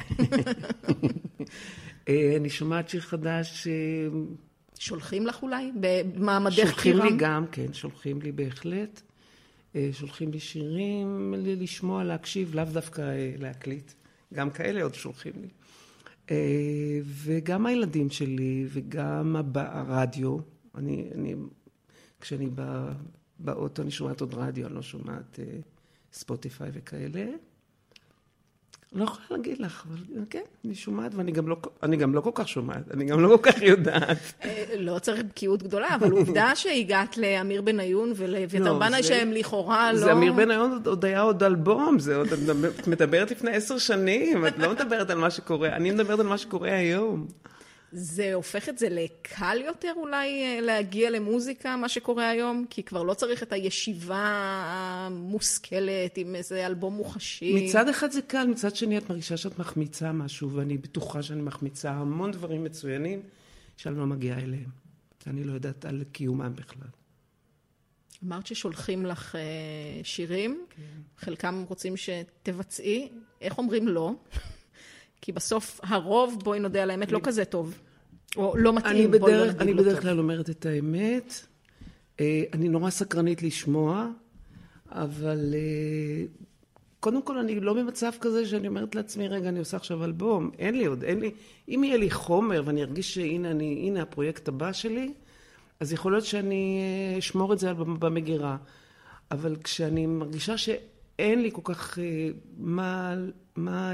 אה, 2.09 2.33
אני 2.37 2.49
שומעת 2.49 2.89
שיר 2.89 3.01
חדש. 3.01 3.67
שולחים 4.79 5.27
לך 5.27 5.43
אולי? 5.43 5.71
במעמדך 5.79 6.55
קירם? 6.55 6.67
שולחים 6.67 6.99
לי 6.99 7.09
גם, 7.17 7.45
כן, 7.51 7.73
שולחים 7.73 8.21
לי 8.21 8.31
בהחלט. 8.31 9.01
שולחים 9.91 10.31
לי 10.31 10.39
שירים 10.39 11.33
לשמוע, 11.37 12.03
להקשיב, 12.03 12.55
לאו 12.55 12.63
דווקא 12.63 13.15
להקליט. 13.37 13.91
גם 14.33 14.49
כאלה 14.49 14.83
עוד 14.83 14.93
שולחים 14.93 15.33
לי. 15.41 15.47
אה, 16.31 16.99
וגם 17.03 17.65
הילדים 17.65 18.09
שלי, 18.09 18.65
וגם 18.69 19.35
הרדיו. 19.55 20.37
אני, 20.75 21.09
אני, 21.15 21.35
כשאני 22.21 22.47
בא, 22.47 22.93
באוטו 23.39 23.81
אני 23.81 23.91
שומעת 23.91 24.21
עוד 24.21 24.33
רדיו, 24.33 24.67
אני 24.67 24.75
לא 24.75 24.81
שומעת 24.81 25.39
אה, 25.39 25.59
ספוטיפיי 26.13 26.69
וכאלה. 26.73 27.25
לא 28.93 29.03
יכולה 29.03 29.25
להגיד 29.31 29.59
לך, 29.59 29.83
אבל 29.87 30.23
כן, 30.29 30.41
אני 30.65 30.75
שומעת, 30.75 31.15
ואני 31.15 31.31
גם 31.31 31.47
לא, 31.47 31.57
אני 31.83 31.97
גם 31.97 32.15
לא 32.15 32.21
כל 32.21 32.31
כך 32.33 32.47
שומעת, 32.47 32.91
אני 32.93 33.05
גם 33.05 33.19
לא 33.19 33.37
כל 33.37 33.51
כך 33.51 33.61
יודעת. 33.61 34.17
אה, 34.43 34.65
לא 34.77 34.99
צריך 34.99 35.23
בקיאות 35.23 35.63
גדולה, 35.63 35.95
אבל 35.95 36.11
עובדה 36.11 36.55
שהגעת 36.55 37.17
לאמיר 37.17 37.61
בניון 37.61 38.13
ולאביתר 38.15 38.73
לא, 38.73 38.79
בנאי, 38.79 39.03
שהם 39.03 39.31
לכאורה 39.31 39.93
לא... 39.93 39.99
זה 39.99 40.11
אמיר 40.11 40.33
בניון 40.33 40.81
עוד 40.85 41.05
היה 41.05 41.21
עוד 41.21 41.43
אלבום, 41.43 41.99
זה 41.99 42.15
עוד, 42.15 42.27
את 42.79 42.87
מדברת 42.87 43.31
לפני 43.31 43.51
עשר 43.51 43.77
שנים, 43.77 44.47
את 44.47 44.57
לא 44.57 44.71
מדברת 44.71 45.09
על 45.09 45.17
מה 45.17 45.29
שקורה, 45.29 45.69
אני 45.69 45.91
מדברת 45.91 46.19
על 46.19 46.27
מה 46.27 46.37
שקורה 46.37 46.71
היום. 46.71 47.27
זה 47.91 48.33
הופך 48.33 48.69
את 48.69 48.77
זה 48.77 48.89
לקל 48.89 49.61
יותר 49.65 49.93
אולי 49.95 50.43
אה, 50.43 50.61
להגיע 50.61 51.09
למוזיקה, 51.09 51.77
מה 51.77 51.89
שקורה 51.89 52.29
היום? 52.29 52.65
כי 52.69 52.83
כבר 52.83 53.03
לא 53.03 53.13
צריך 53.13 53.43
את 53.43 53.53
הישיבה 53.53 54.25
המושכלת 54.65 56.17
עם 56.17 56.35
איזה 56.35 56.65
אלבום 56.65 56.93
מוחשי. 56.93 57.65
מצד 57.65 57.89
אחד 57.89 58.11
זה 58.11 58.21
קל, 58.21 58.47
מצד 58.47 58.75
שני 58.75 58.97
את 58.97 59.09
מרגישה 59.09 59.37
שאת 59.37 59.59
מחמיצה 59.59 60.11
משהו, 60.11 60.51
ואני 60.51 60.77
בטוחה 60.77 61.23
שאני 61.23 61.41
מחמיצה 61.41 61.91
המון 61.91 62.31
דברים 62.31 62.63
מצוינים 62.63 63.21
שאני 63.77 63.97
לא 63.97 64.05
מגיעה 64.05 64.39
אליהם. 64.39 64.69
אני 65.27 65.43
לא 65.43 65.53
יודעת 65.53 65.85
על 65.85 66.03
קיומם 66.11 66.53
בכלל. 66.55 66.87
אמרת 68.25 68.47
ששולחים 68.47 69.05
לך 69.05 69.35
אה, 69.35 69.41
שירים, 70.03 70.65
כן. 70.69 70.83
חלקם 71.17 71.63
רוצים 71.67 71.93
שתבצעי, 71.97 73.09
איך 73.41 73.57
אומרים 73.57 73.87
לא? 73.87 74.13
כי 75.21 75.31
בסוף 75.31 75.79
הרוב, 75.83 76.39
בואי 76.43 76.59
נודה 76.59 76.83
על 76.83 76.91
האמת, 76.91 77.11
לא 77.11 77.19
כזה 77.23 77.45
טוב. 77.45 77.79
או 78.37 78.57
לא 78.57 78.73
מתאים, 78.73 79.11
בואי 79.11 79.33
לא 79.33 79.37
נגיד 79.37 79.47
לא 79.47 79.51
טוב. 79.51 79.61
אני 79.61 79.73
בדרך 79.73 80.01
כלל 80.01 80.19
אומרת 80.19 80.49
את 80.49 80.65
האמת. 80.65 81.45
אה, 82.19 82.43
אני 82.53 82.69
נורא 82.69 82.89
סקרנית 82.89 83.43
לשמוע, 83.43 84.07
אבל 84.91 85.53
אה, 85.53 86.25
קודם 86.99 87.21
כל 87.21 87.37
אני 87.37 87.59
לא 87.59 87.73
במצב 87.73 88.11
כזה 88.21 88.47
שאני 88.47 88.67
אומרת 88.67 88.95
לעצמי, 88.95 89.27
רגע, 89.27 89.49
אני 89.49 89.59
עושה 89.59 89.77
עכשיו 89.77 90.03
אלבום. 90.03 90.51
אין 90.59 90.77
לי 90.77 90.85
עוד, 90.85 91.03
אין 91.03 91.19
לי... 91.19 91.31
אם 91.69 91.83
יהיה 91.83 91.97
לי 91.97 92.11
חומר 92.11 92.63
ואני 92.65 92.83
ארגיש 92.83 93.13
שהנה 93.13 93.51
אני, 93.51 93.83
הנה 93.87 94.01
הפרויקט 94.01 94.47
הבא 94.47 94.71
שלי, 94.71 95.13
אז 95.79 95.93
יכול 95.93 96.11
להיות 96.11 96.25
שאני 96.25 96.79
אה, 97.13 97.19
אשמור 97.19 97.53
את 97.53 97.59
זה 97.59 97.73
במגירה. 97.73 98.57
אבל 99.31 99.55
כשאני 99.63 100.05
מרגישה 100.05 100.57
שאין 100.57 101.41
לי 101.41 101.49
כל 101.53 101.61
כך 101.63 101.97
מה, 102.57 103.15
מה 103.55 103.91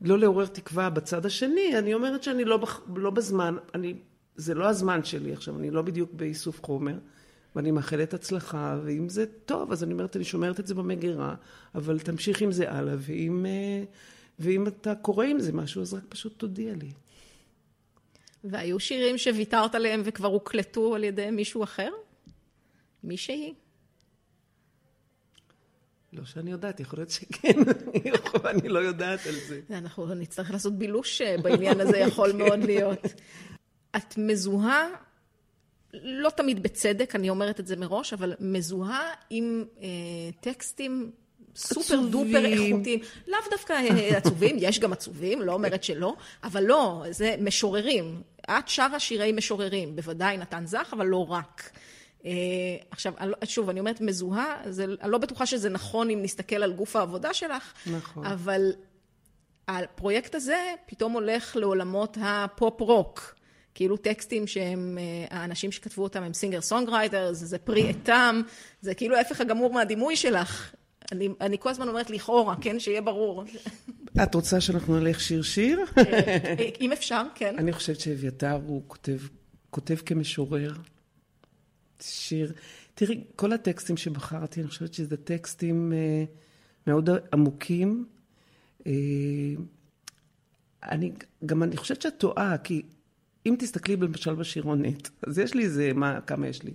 לא 0.00 0.18
לעורר 0.18 0.46
תקווה 0.46 0.90
בצד 0.90 1.26
השני, 1.26 1.78
אני 1.78 1.94
אומרת 1.94 2.22
שאני 2.22 2.44
לא, 2.44 2.66
לא 2.96 3.10
בזמן, 3.10 3.56
אני, 3.74 3.94
זה 4.36 4.54
לא 4.54 4.68
הזמן 4.68 5.04
שלי 5.04 5.32
עכשיו, 5.32 5.58
אני 5.58 5.70
לא 5.70 5.82
בדיוק 5.82 6.12
באיסוף 6.12 6.64
חומר. 6.64 6.98
ואני 7.56 7.70
מאחלת 7.70 8.14
הצלחה, 8.14 8.78
ואם 8.84 9.08
זה 9.08 9.26
טוב, 9.26 9.72
אז 9.72 9.84
אני 9.84 9.92
אומרת, 9.92 10.16
אני 10.16 10.24
שומרת 10.24 10.60
את 10.60 10.66
זה 10.66 10.74
במגירה, 10.74 11.34
אבל 11.74 11.98
תמשיך 11.98 12.40
עם 12.42 12.52
זה 12.52 12.72
הלאה, 12.72 12.94
ואם, 12.98 13.46
אה, 13.46 13.84
ואם 14.38 14.66
אתה 14.66 14.94
קורא 14.94 15.24
עם 15.24 15.40
זה 15.40 15.52
משהו, 15.52 15.82
אז 15.82 15.94
רק 15.94 16.02
פשוט 16.08 16.38
תודיע 16.38 16.74
לי. 16.74 16.90
והיו 18.44 18.80
שירים 18.80 19.18
שוויתרת 19.18 19.74
עליהם 19.74 20.02
וכבר 20.04 20.28
הוקלטו 20.28 20.94
על 20.94 21.04
ידי 21.04 21.30
מישהו 21.30 21.62
אחר? 21.62 21.90
מישהי? 23.04 23.54
לא 26.16 26.24
שאני 26.24 26.50
יודעת, 26.50 26.80
יכול 26.80 26.98
להיות 26.98 27.10
שכן, 27.10 27.52
אני 28.50 28.68
לא 28.68 28.78
יודעת 28.78 29.26
על 29.26 29.34
זה. 29.48 29.60
אנחנו 29.70 30.14
נצטרך 30.14 30.50
לעשות 30.50 30.78
בילוש 30.78 31.20
אה, 31.20 31.36
בעניין 31.42 31.80
הזה, 31.80 31.98
יכול 31.98 32.32
מאוד 32.42 32.64
להיות. 32.64 33.06
את 33.96 34.18
מזוהה 34.18 34.86
לא 36.02 36.30
תמיד 36.30 36.62
בצדק, 36.62 37.14
אני 37.14 37.30
אומרת 37.30 37.60
את 37.60 37.66
זה 37.66 37.76
מראש, 37.76 38.12
אבל 38.12 38.34
מזוהה 38.40 39.10
עם 39.30 39.64
אה, 39.82 39.86
טקסטים 40.40 41.10
סופר. 41.56 42.00
דופר 42.10 42.44
איכותיים. 42.46 43.00
לאו 43.26 43.38
דווקא 43.50 43.72
אה, 43.72 44.16
עצובים, 44.18 44.56
יש 44.58 44.80
גם 44.80 44.92
עצובים, 44.92 45.42
לא 45.42 45.52
אומרת 45.52 45.84
שלא, 45.84 46.14
אבל 46.44 46.64
לא, 46.64 47.04
זה 47.10 47.34
משוררים. 47.40 48.22
את 48.50 48.68
שרה 48.68 49.00
שירי 49.00 49.32
משוררים, 49.32 49.96
בוודאי 49.96 50.36
נתן 50.36 50.66
זך, 50.66 50.88
אבל 50.92 51.06
לא 51.06 51.26
רק. 51.30 51.70
אה, 52.26 52.32
עכשיו, 52.90 53.12
לא, 53.26 53.36
שוב, 53.44 53.68
אני 53.68 53.80
אומרת 53.80 54.00
מזוהה, 54.00 54.56
זה, 54.68 54.84
אני 55.02 55.10
לא 55.10 55.18
בטוחה 55.18 55.46
שזה 55.46 55.68
נכון 55.68 56.10
אם 56.10 56.22
נסתכל 56.22 56.62
על 56.62 56.72
גוף 56.72 56.96
העבודה 56.96 57.34
שלך, 57.34 57.72
נכון. 57.86 58.26
אבל 58.26 58.72
הפרויקט 59.68 60.34
הזה 60.34 60.74
פתאום 60.86 61.12
הולך 61.12 61.56
לעולמות 61.56 62.18
הפופ-רוק. 62.20 63.36
כאילו 63.74 63.96
טקסטים 63.96 64.46
שהם, 64.46 64.98
אה, 65.00 65.38
האנשים 65.38 65.72
שכתבו 65.72 66.02
אותם 66.02 66.22
הם 66.22 66.32
singer 66.32 66.60
songwriter, 66.60 67.32
זה 67.32 67.58
פרי 67.58 67.90
עטם, 67.90 68.42
זה 68.80 68.94
כאילו 68.94 69.16
ההפך 69.16 69.40
הגמור 69.40 69.72
מהדימוי 69.72 70.16
שלך. 70.16 70.74
אני, 71.12 71.28
אני 71.40 71.56
כל 71.60 71.70
הזמן 71.70 71.88
אומרת 71.88 72.10
לכאורה, 72.10 72.54
כן? 72.60 72.78
שיהיה 72.78 73.00
ברור. 73.00 73.44
את 74.22 74.34
רוצה 74.34 74.60
שאנחנו 74.60 75.00
נלך 75.00 75.20
שיר-שיר? 75.20 75.80
אה, 75.98 76.68
אם 76.80 76.92
אפשר, 76.92 77.22
כן. 77.34 77.54
אני 77.58 77.72
חושבת 77.72 78.00
שאביתר 78.00 78.58
הוא 78.66 78.82
כותב, 78.86 79.18
כותב 79.70 79.96
כמשורר. 80.06 80.72
שיר. 82.00 82.52
תראי, 82.94 83.24
כל 83.36 83.52
הטקסטים 83.52 83.96
שבחרתי, 83.96 84.60
אני 84.60 84.68
חושבת 84.68 84.94
שזה 84.94 85.16
טקסטים 85.16 85.92
אה, 85.92 86.24
מאוד 86.86 87.10
עמוקים. 87.32 88.06
אה, 88.86 88.92
אני 90.82 91.12
גם, 91.46 91.62
אני 91.62 91.76
חושבת 91.76 92.02
שאת 92.02 92.18
טועה, 92.18 92.58
כי 92.58 92.82
אם 93.46 93.56
תסתכלי 93.58 93.96
למשל 93.96 94.34
בשירונת, 94.34 95.10
אז 95.26 95.38
יש 95.38 95.54
לי 95.54 95.64
איזה, 95.64 95.92
מה, 95.94 96.20
כמה 96.20 96.48
יש 96.48 96.62
לי? 96.62 96.72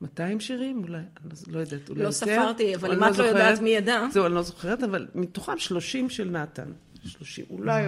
200 0.00 0.40
שירים 0.40 0.82
אולי, 0.82 0.98
אני 0.98 1.54
לא 1.54 1.58
יודעת, 1.58 1.88
אולי 1.88 2.02
לא 2.02 2.06
יותר. 2.08 2.08
לא 2.08 2.10
ספרתי, 2.10 2.74
אבל 2.74 2.92
אם 2.92 3.00
לא 3.00 3.10
את 3.10 3.18
לא 3.18 3.24
יודעת 3.24 3.60
מי 3.60 3.70
ידע. 3.70 4.06
זהו, 4.12 4.26
אני 4.26 4.34
לא 4.34 4.42
זוכרת, 4.42 4.82
אבל 4.82 5.08
מתוכם 5.14 5.58
30 5.58 6.10
של 6.10 6.30
נתן. 6.30 6.72
30, 7.04 7.44
אולי 7.50 7.84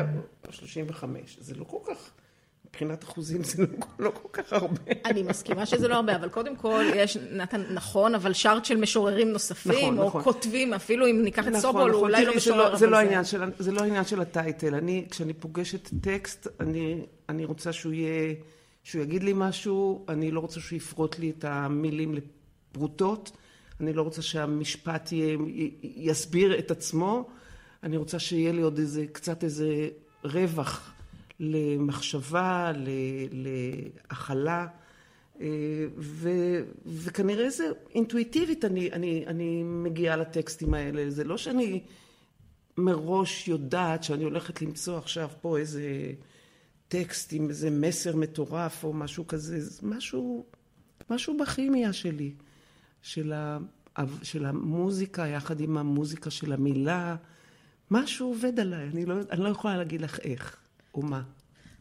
35. 0.51 1.37
זה 1.41 1.55
לא 1.55 1.65
כל 1.65 1.79
כך... 1.87 2.11
מבחינת 2.71 3.05
אחוזים 3.05 3.45
זה 3.45 3.63
לא, 3.63 3.69
לא 3.99 4.11
כל 4.23 4.29
כך 4.43 4.53
הרבה. 4.53 4.81
אני 5.05 5.23
מסכימה 5.23 5.67
שזה 5.67 5.89
לא 5.89 5.95
הרבה, 5.95 6.17
אבל 6.17 6.29
קודם 6.29 6.57
כל 6.57 6.85
יש, 6.97 7.17
נתן, 7.17 7.63
נכון, 7.75 8.15
אבל 8.15 8.33
שארט 8.33 8.65
של 8.65 8.77
משוררים 8.77 9.29
נוספים, 9.33 9.73
נכון, 9.73 9.99
או 9.99 10.07
נכון. 10.07 10.23
כותבים, 10.23 10.75
אפילו 10.75 11.07
אם 11.07 11.23
ניקח 11.23 11.43
את 11.43 11.49
נכון, 11.49 11.61
סובול, 11.61 11.91
הוא 11.91 11.91
נכון, 11.91 12.03
אולי 12.11 12.25
לא 12.25 12.37
משורר, 12.37 12.63
זה 12.63 12.69
אבל 12.69 12.79
זה 12.79 12.87
לא 12.87 12.97
העניין 12.97 13.25
של, 13.25 13.43
זה 13.59 13.73
לא 13.73 13.81
העניין 13.81 14.05
של 14.05 14.21
הטייטל. 14.21 14.75
אני, 14.75 15.07
כשאני 15.11 15.33
פוגשת 15.33 15.89
טקסט, 16.01 16.47
אני, 16.61 17.01
אני 17.29 17.45
רוצה 17.45 17.73
שהוא 17.73 17.93
יהיה, 17.93 18.35
שהוא 18.83 19.03
יגיד 19.03 19.23
לי 19.25 19.33
משהו, 19.37 20.05
אני 20.09 20.31
לא 20.31 20.41
רוצה 20.41 20.61
שהוא 20.61 20.77
יפרוט 20.77 21.19
לי 21.19 21.33
את 21.39 21.45
המילים 21.45 22.15
לפרוטות, 22.15 23.31
אני 23.81 23.93
לא 23.93 24.03
רוצה 24.03 24.23
שהמשפט 24.23 25.13
יהיה, 25.13 25.37
י- 25.47 25.73
יסביר 25.83 26.59
את 26.59 26.71
עצמו, 26.71 27.29
אני 27.83 27.97
רוצה 27.97 28.19
שיהיה 28.19 28.53
לי 28.53 28.63
עוד 28.63 28.79
איזה, 28.79 29.05
קצת 29.13 29.45
איזה 29.45 29.89
רווח 30.25 30.93
למחשבה, 31.41 32.73
להכלה. 33.31 34.67
אה, 35.41 35.47
ו, 35.97 36.31
וכנראה 36.87 37.51
זה 37.51 37.65
אינטואיטיבית 37.95 38.65
אני, 38.65 38.93
אני, 38.93 39.25
אני 39.27 39.63
מגיעה 39.63 40.17
לטקסטים 40.17 40.75
האלה. 40.75 41.11
זה 41.11 41.25
לא 41.25 41.37
שאני 41.37 41.83
מראש 42.77 43.49
יודעת 43.49 44.05
שאני 44.05 44.25
הולכת 44.25 44.63
למצוא 44.63 44.99
עכשיו 44.99 45.29
פה 45.41 45.59
איזה 45.59 46.13
טקסט 46.89 47.33
עם 47.33 47.49
איזה 47.49 47.71
מסר 47.71 48.17
מטורף 48.17 48.85
או 48.85 48.93
משהו 48.93 49.27
כזה. 49.27 49.61
זה 49.61 49.81
משהו, 49.83 50.47
משהו 51.11 51.37
בכימיה 51.37 51.93
שלי, 51.93 52.33
של, 53.03 53.33
ה, 53.33 53.59
של 54.23 54.45
המוזיקה 54.45 55.27
יחד 55.27 55.61
עם 55.61 55.79
המוזיקה 55.79 56.31
של 56.31 56.53
המילה. 56.53 57.17
משהו 57.91 58.29
עובד 58.29 58.61
עליי, 58.61 58.89
אני 58.89 59.07
לא, 59.07 59.15
אני 59.31 59.41
לא 59.41 59.49
יכולה 59.49 59.77
להגיד 59.77 60.01
לך 60.01 60.19
איך 60.21 60.57
או 60.99 61.03
מה. 61.03 61.21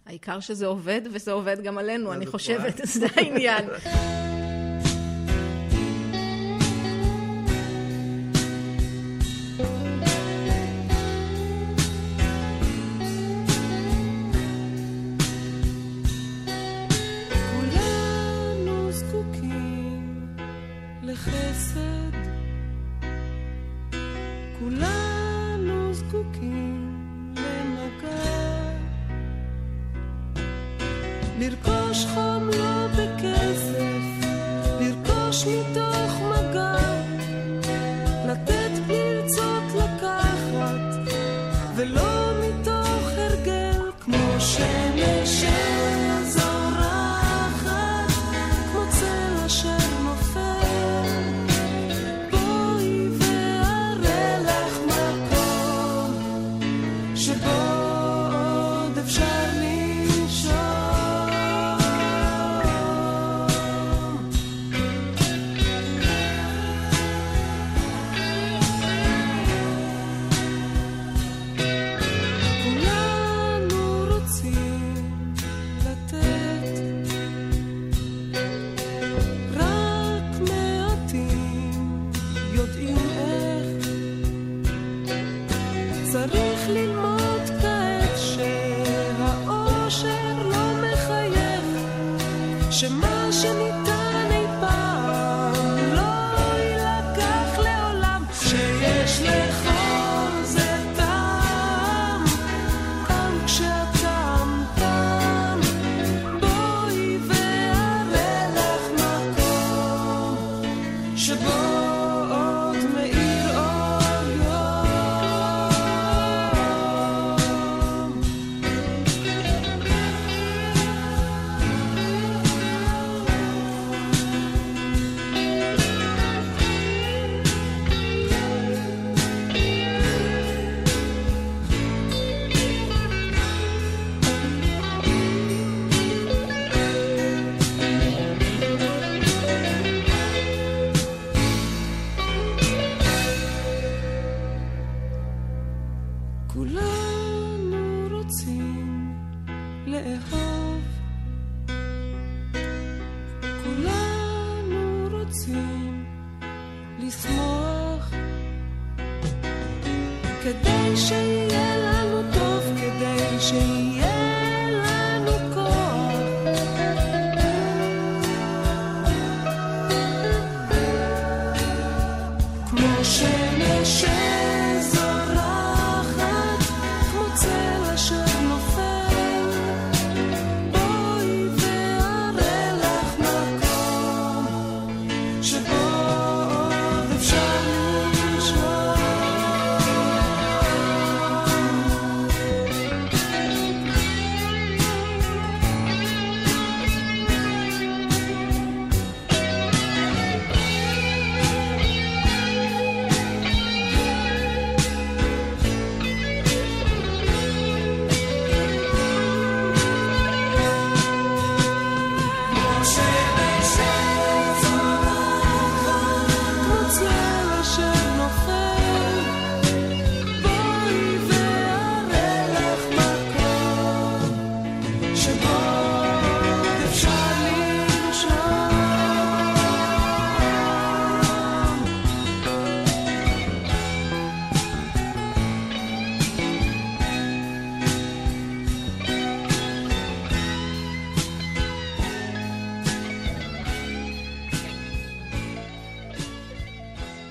העיקר 0.05 0.39
שזה 0.39 0.65
עובד, 0.65 1.01
וזה 1.13 1.31
עובד 1.31 1.61
גם 1.63 1.77
עלינו, 1.77 2.13
אני 2.13 2.25
זאת 2.25 2.31
חושבת, 2.31 2.81
זה 2.93 3.07
העניין. 3.15 3.65
לרכוש 34.79 35.45
מתוך 35.45 36.16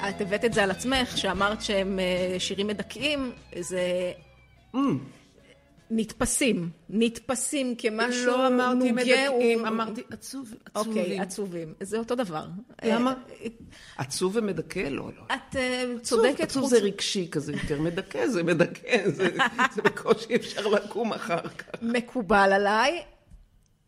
את 0.09 0.21
הבאת 0.21 0.45
את 0.45 0.53
זה 0.53 0.63
על 0.63 0.71
עצמך, 0.71 1.19
שאמרת 1.19 1.63
שהם 1.63 1.99
אה, 1.99 2.41
שירים 2.41 2.67
מדכאים, 2.67 3.33
זה 3.61 4.13
Mm. 4.75 4.79
נתפסים, 5.91 6.71
נתפסים 6.91 7.75
כמשהו 7.79 8.27
לא 8.27 8.47
אמרתי 8.47 8.75
נוגה 8.79 8.93
מדכאים, 8.93 9.29
הוא- 9.61 9.69
אמרתי 9.69 10.03
עצוב, 10.11 10.55
עצובים. 10.75 10.99
אוקיי, 11.03 11.21
עצובים. 11.21 11.75
זה 11.81 11.99
אותו 11.99 12.15
דבר. 12.15 12.47
למה? 12.85 13.15
אה, 13.41 13.47
עצוב 13.97 14.33
ומדכא? 14.37 14.79
לא, 14.91 15.11
לא. 15.19 15.23
את 15.35 15.57
אה, 15.57 15.85
צודקת. 16.03 16.41
עצוב 16.41 16.69
זה 16.71 16.79
רגשי 16.79 17.29
כזה 17.31 17.53
יותר, 17.53 17.81
מדכא 17.81 18.27
זה 18.29 18.43
מדכא, 18.43 19.11
זה 19.11 19.29
זה 19.75 19.83
בקושי 19.83 20.35
אפשר 20.37 20.67
לקום 20.67 21.13
אחר 21.13 21.49
כך. 21.49 21.83
מקובל 21.83 22.53
עליי. 22.53 23.03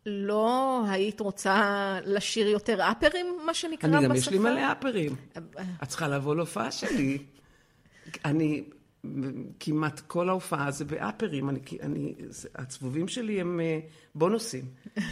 לא 0.09 0.81
היית 0.89 1.19
רוצה 1.19 1.99
לשיר 2.05 2.47
יותר 2.47 2.81
אפרים, 2.91 3.37
מה 3.45 3.53
שנקרא 3.53 3.89
בשפה? 3.89 3.97
אני 3.97 4.07
גם 4.07 4.15
יש 4.15 4.29
לי 4.29 4.39
מלא 4.39 4.71
אפרים. 4.71 5.15
את 5.83 5.87
צריכה 5.87 6.07
לבוא 6.07 6.35
להופעה 6.35 6.71
שלי. 6.71 7.17
אני, 8.25 8.63
כמעט 9.59 9.99
כל 9.99 10.29
ההופעה 10.29 10.71
זה 10.71 10.85
באפרים. 10.85 11.49
אני, 11.49 11.59
אני, 11.81 12.13
הצבובים 12.55 13.07
שלי 13.07 13.41
הם 13.41 13.59
אה, 13.59 13.79
בונוסים. 14.15 14.65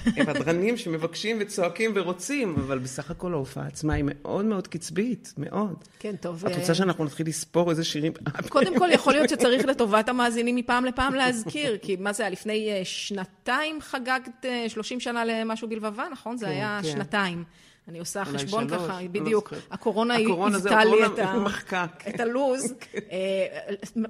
הם 0.06 0.30
הדרנים 0.30 0.78
שמבקשים 0.78 1.38
וצועקים 1.40 1.92
ורוצים, 1.96 2.56
אבל 2.56 2.80
בסך 2.80 3.12
הכל 3.12 3.34
ההופעה 3.34 3.68
עצמה 3.68 3.94
היא 3.94 4.04
מאוד 4.08 4.46
מאוד 4.46 4.68
קצבית, 4.68 5.34
מאוד. 5.38 5.84
כן, 6.00 6.16
טוב. 6.16 6.46
את 6.46 6.52
אה, 6.52 6.60
רוצה 6.60 6.76
שאנחנו 6.76 7.06
נתחיל 7.06 7.28
לספור 7.28 7.70
איזה 7.70 7.84
שירים? 7.84 8.14
קודם 8.50 8.80
כל, 8.80 8.90
יכול 8.92 9.14
להיות 9.14 9.30
שצריך 9.30 9.66
לטובת 9.66 10.10
המאזינים 10.10 10.56
מפעם 10.56 10.86
לפעם 10.86 11.14
להזכיר, 11.14 11.78
כי 11.78 11.96
מה 11.96 12.14
זה 12.14 12.24
היה? 12.24 12.30
לפני 12.30 12.70
אה, 12.72 12.82
שנתיים 12.84 13.82
חגגת 13.82 14.46
אה, 14.46 14.66
30 14.70 15.00
שנה 15.00 15.26
למשהו 15.26 15.70
בלבבה, 15.70 16.08
נכון? 16.12 16.38
זה 16.38 16.46
כן, 16.46 16.52
היה 16.52 16.80
כן. 16.84 16.90
שנתיים. 16.92 17.44
אני 17.88 18.00
עושה 18.00 18.26
חשבון 18.26 18.70
שלוש, 18.70 18.82
ככה, 18.82 19.02
לא 19.02 19.08
בדיוק. 19.08 19.50
זוכרת. 19.50 19.62
הקורונה 19.72 20.14
היוותה 20.16 20.84
לי 20.86 21.06
את 21.06 21.20
ה- 21.20 21.40
מחקה, 21.40 21.86
כן. 22.00 22.12
את 22.16 22.20
הלו"ז. 22.20 22.74
אה, 23.12 23.48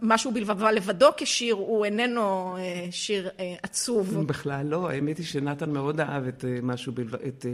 משהו 0.01 0.31
בלבבה 0.31 0.71
לבדו 0.71 1.07
כשיר, 1.17 1.55
הוא 1.55 1.85
איננו 1.85 2.21
אה, 2.57 2.87
שיר 2.91 3.29
אה, 3.39 3.55
עצוב. 3.63 4.27
בכלל 4.27 4.65
לא, 4.67 4.89
האמת 4.89 5.17
היא 5.17 5.25
שנתן 5.25 5.69
מאוד 5.71 5.99
אהב 6.01 6.27
את 6.27 6.45
משהו 6.63 6.91
בלבד, 6.93 7.21
את, 7.27 7.45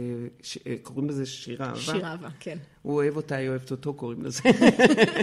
ש- 0.42 0.58
קוראים 0.82 1.08
לזה 1.08 1.26
שיר 1.26 1.62
אהבה. 1.62 1.76
שיר 1.80 2.06
אהבה, 2.06 2.28
כן. 2.40 2.58
הוא 2.82 2.94
אוהב 2.94 3.16
אותה, 3.16 3.36
היא 3.36 3.48
אוהבת 3.48 3.70
אותו, 3.70 3.94
קוראים 3.94 4.22
לזה. 4.24 4.40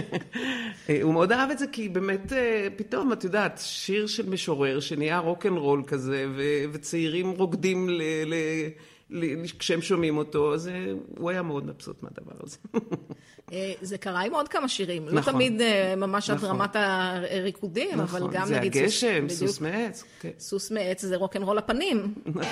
הוא 1.02 1.12
מאוד 1.12 1.32
אהב 1.32 1.50
את 1.50 1.58
זה, 1.58 1.66
כי 1.72 1.88
באמת, 1.88 2.32
פתאום, 2.76 3.12
את 3.12 3.24
יודעת, 3.24 3.60
שיר 3.64 4.06
של 4.06 4.28
משורר 4.28 4.80
שנהיה 4.80 5.18
רוקנרול 5.18 5.82
כזה, 5.86 6.26
ו- 6.36 6.42
וצעירים 6.72 7.30
רוקדים 7.30 7.88
ל- 7.88 8.02
ל- 8.26 8.68
כשהם 9.58 9.82
שומעים 9.82 10.16
אותו, 10.16 10.54
אז 10.54 10.70
הוא 11.18 11.30
היה 11.30 11.42
מאוד 11.42 11.66
מבסוט 11.66 12.02
מהדבר 12.02 12.32
הזה. 12.40 12.56
אה, 13.52 13.72
זה 13.80 13.98
קרה 13.98 14.20
עם 14.20 14.34
עוד 14.34 14.48
כמה 14.48 14.68
שירים. 14.68 15.08
לא 15.08 15.12
נכון. 15.12 15.32
תמיד 15.32 15.60
אה, 15.60 15.94
ממש 15.96 16.30
עד 16.30 16.36
נכון. 16.36 16.48
רמת 16.48 16.76
הריקודים, 16.76 18.00
אבל 18.00 18.18
נכון, 18.18 18.30
גם 18.32 18.46
זה 18.46 18.60
נגיד... 18.60 18.82
הגשם, 18.82 19.24
בדיוק. 19.24 19.30
סוס 19.30 19.60
מעץ. 19.60 20.04
כן. 20.20 20.30
סוס 20.38 20.70
מעץ 20.70 21.02
זה 21.02 21.16
רוקנרול 21.16 21.58
הפנים. 21.58 22.14
סוס 22.26 22.42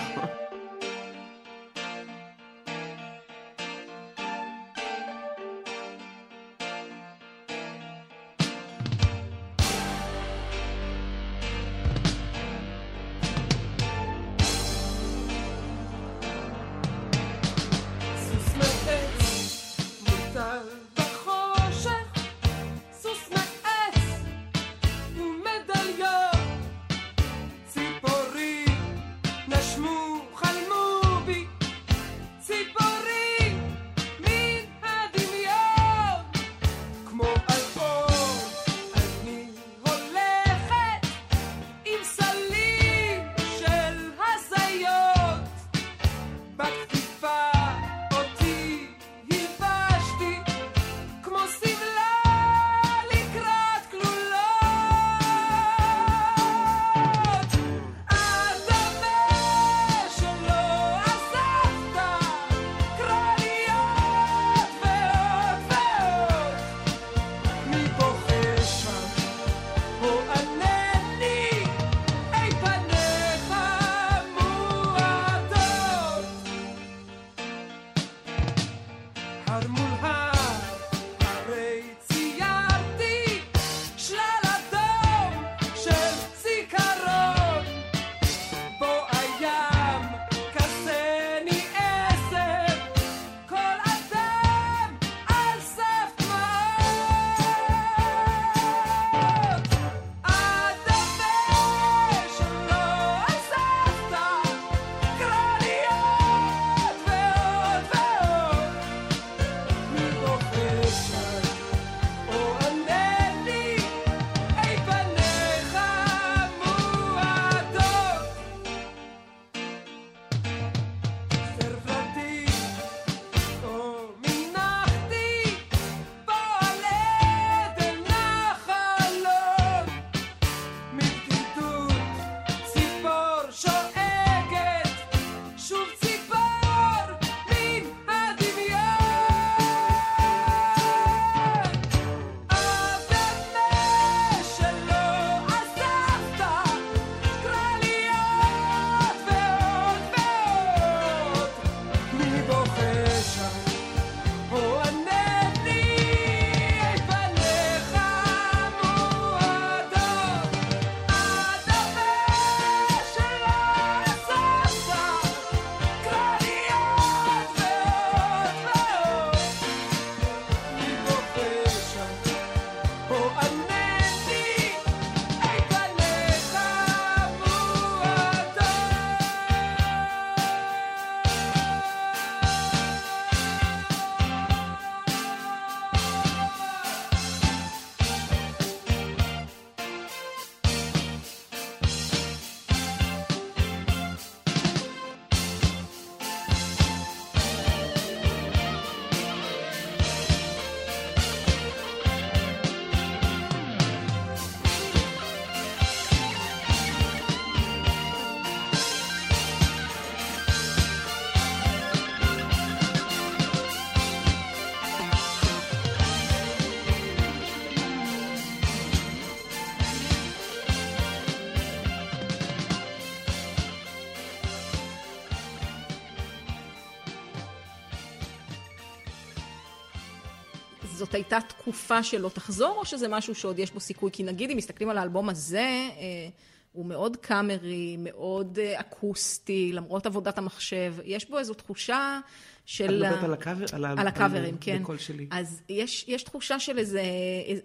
זאת 231.01 231.15
הייתה 231.15 231.39
תקופה 231.49 232.03
שלא 232.03 232.29
תחזור, 232.29 232.77
או 232.79 232.85
שזה 232.85 233.09
משהו 233.09 233.35
שעוד 233.35 233.59
יש 233.59 233.71
בו 233.71 233.81
סיכוי? 233.81 234.11
כי 234.13 234.23
נגיד, 234.23 234.51
אם 234.51 234.57
מסתכלים 234.57 234.91
על 234.91 234.99
האלבום 234.99 235.29
הזה, 235.29 235.59
אה, 235.61 236.29
הוא 236.73 236.87
מאוד 236.87 237.17
קאמרי, 237.17 237.97
מאוד 237.99 238.59
אה, 238.59 238.81
אקוסטי, 238.81 239.71
למרות 239.73 240.07
עבודת 240.07 240.39
המחשב. 240.39 240.95
יש 241.05 241.31
בו 241.31 241.39
איזו 241.39 241.55
תחושה 241.55 242.21
של... 242.67 242.85
את 242.85 242.91
מדברת 242.91 243.25
על 243.25 243.33
הקאבר? 243.33 243.65
על 243.73 243.85
על 243.85 244.07
הקאברים, 244.09 244.45
על- 244.55 244.61
כן. 244.61 244.83
בקול 244.83 244.99
שלי. 244.99 245.27
אז 245.31 245.63
יש, 245.69 246.05
יש 246.09 246.23
תחושה 246.23 246.61
של 246.61 246.79
איזה, 246.79 247.03
איזה 247.47 247.63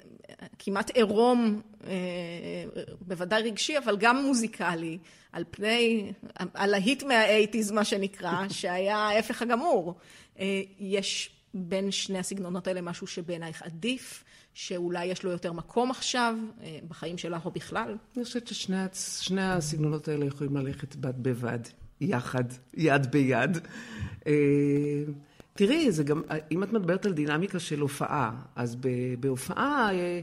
כמעט 0.59 0.89
עירום, 0.89 1.61
אה, 1.87 1.91
בוודאי 3.01 3.41
רגשי, 3.43 3.77
אבל 3.77 3.97
גם 3.97 4.23
מוזיקלי, 4.25 4.97
על 5.31 5.43
פני, 5.51 6.11
הלהיט 6.39 7.03
מהאייטיז, 7.03 7.71
מה 7.71 7.85
שנקרא, 7.85 8.33
שהיה 8.59 8.97
ההפך 8.97 9.41
הגמור. 9.41 9.95
אה, 10.39 10.61
יש 10.79 11.29
בין 11.55 11.91
שני 11.91 12.19
הסגנונות 12.19 12.67
האלה 12.67 12.81
משהו 12.81 13.07
שבעינייך 13.07 13.61
עדיף, 13.61 14.23
שאולי 14.53 15.05
יש 15.05 15.23
לו 15.23 15.31
יותר 15.31 15.53
מקום 15.53 15.91
עכשיו, 15.91 16.35
אה, 16.61 16.79
בחיים 16.87 17.17
שלה 17.17 17.39
או 17.45 17.51
בכלל? 17.51 17.97
אני 18.15 18.23
חושבת 18.23 18.47
ששני 18.47 19.41
הסגנונות 19.41 20.07
האלה 20.07 20.25
יכולים 20.25 20.57
ללכת 20.57 20.95
בד 20.95 21.23
בבד, 21.23 21.59
יחד, 22.01 22.43
יד 22.73 23.11
ביד. 23.11 23.57
אה, 24.27 24.33
תראי, 25.53 25.91
זה 25.91 26.03
גם, 26.03 26.21
אם 26.51 26.63
את 26.63 26.73
מדברת 26.73 27.05
על 27.05 27.13
דינמיקה 27.13 27.59
של 27.59 27.79
הופעה, 27.79 28.31
אז 28.55 28.77
בהופעה, 29.19 29.89
אה, 29.93 30.19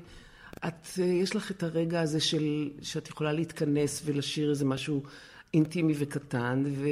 את, 0.68 0.99
יש 0.99 1.37
לך 1.37 1.51
את 1.51 1.62
הרגע 1.62 2.01
הזה 2.01 2.20
של, 2.20 2.70
שאת 2.83 3.09
יכולה 3.09 3.33
להתכנס 3.33 4.03
ולשיר 4.05 4.51
איזה 4.51 4.64
משהו 4.64 5.03
אינטימי 5.55 5.95
וקטן, 5.99 6.62
ו, 6.66 6.89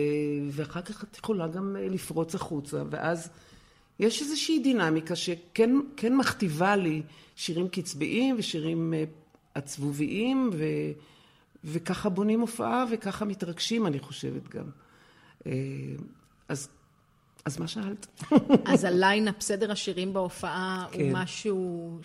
ואחר 0.50 0.82
כך 0.82 1.04
את 1.04 1.18
יכולה 1.18 1.48
גם 1.48 1.76
לפרוץ 1.80 2.34
החוצה, 2.34 2.82
ואז 2.90 3.30
יש 4.00 4.22
איזושהי 4.22 4.58
דינמיקה 4.58 5.16
שכן 5.16 5.70
כן 5.96 6.16
מכתיבה 6.16 6.76
לי 6.76 7.02
שירים 7.36 7.68
קצביים 7.68 8.36
ושירים 8.38 8.94
אה, 8.94 9.04
עצבוביים, 9.54 10.50
ו, 10.52 10.64
וככה 11.64 12.08
בונים 12.08 12.40
הופעה 12.40 12.84
וככה 12.90 13.24
מתרגשים, 13.24 13.86
אני 13.86 13.98
חושבת 13.98 14.48
גם. 14.48 14.64
אה, 15.46 15.52
אז, 16.48 16.68
אז 17.44 17.58
מה 17.58 17.68
שאלת? 17.68 18.06
אז 18.72 18.84
ה 18.84 18.91
lineup, 18.91 19.40
סדר 19.40 19.72
השירים 19.72 20.12
בהופעה, 20.12 20.86
הוא 20.92 20.96
כן. 20.96 21.12
משהו 21.12 21.98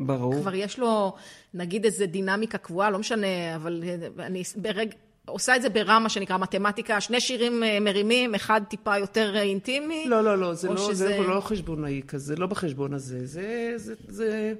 ברור. 0.00 0.34
שכבר 0.34 0.54
יש 0.54 0.78
לו, 0.78 1.14
נגיד, 1.54 1.84
איזה 1.84 2.06
דינמיקה 2.06 2.58
קבועה, 2.58 2.90
לא 2.90 2.98
משנה, 2.98 3.56
אבל 3.56 3.84
אני 4.18 4.42
ברג... 4.56 4.94
עושה 5.28 5.56
את 5.56 5.62
זה 5.62 5.68
ברמה 5.68 5.98
מה 5.98 6.08
שנקרא 6.08 6.38
מתמטיקה, 6.38 7.00
שני 7.00 7.20
שירים 7.20 7.62
אה, 7.64 7.80
מרימים, 7.80 8.34
אחד 8.34 8.60
טיפה 8.70 8.98
יותר 8.98 9.36
אה, 9.36 9.42
אינטימי. 9.42 10.04
לא, 10.08 10.24
לא, 10.24 10.38
לא, 10.38 10.54
זה 10.54 10.68
לא, 10.68 10.76
שזה- 10.76 10.94
זה 11.08 11.18
לא 11.18 11.40
חשבונאי 11.40 12.02
כזה, 12.08 12.36
לא 12.36 12.46
בחשבון 12.46 12.94
הזה. 12.94 13.26
זה, 13.26 13.72
זה, 13.76 13.94
זה... 14.08 14.54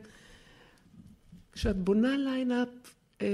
כשאת 1.52 1.76
בונה 1.76 2.16
lineup, 2.16 2.68
אה, 3.22 3.26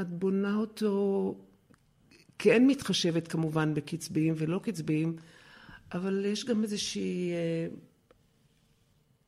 את 0.00 0.08
בונה 0.08 0.56
אותו, 0.56 1.34
כן 2.38 2.66
מתחשבת 2.66 3.28
כמובן 3.28 3.74
בקצביים 3.74 4.34
ולא 4.36 4.58
קצביים, 4.62 5.16
אבל 5.94 6.24
יש 6.28 6.44
גם 6.44 6.62
איזושהי 6.62 7.30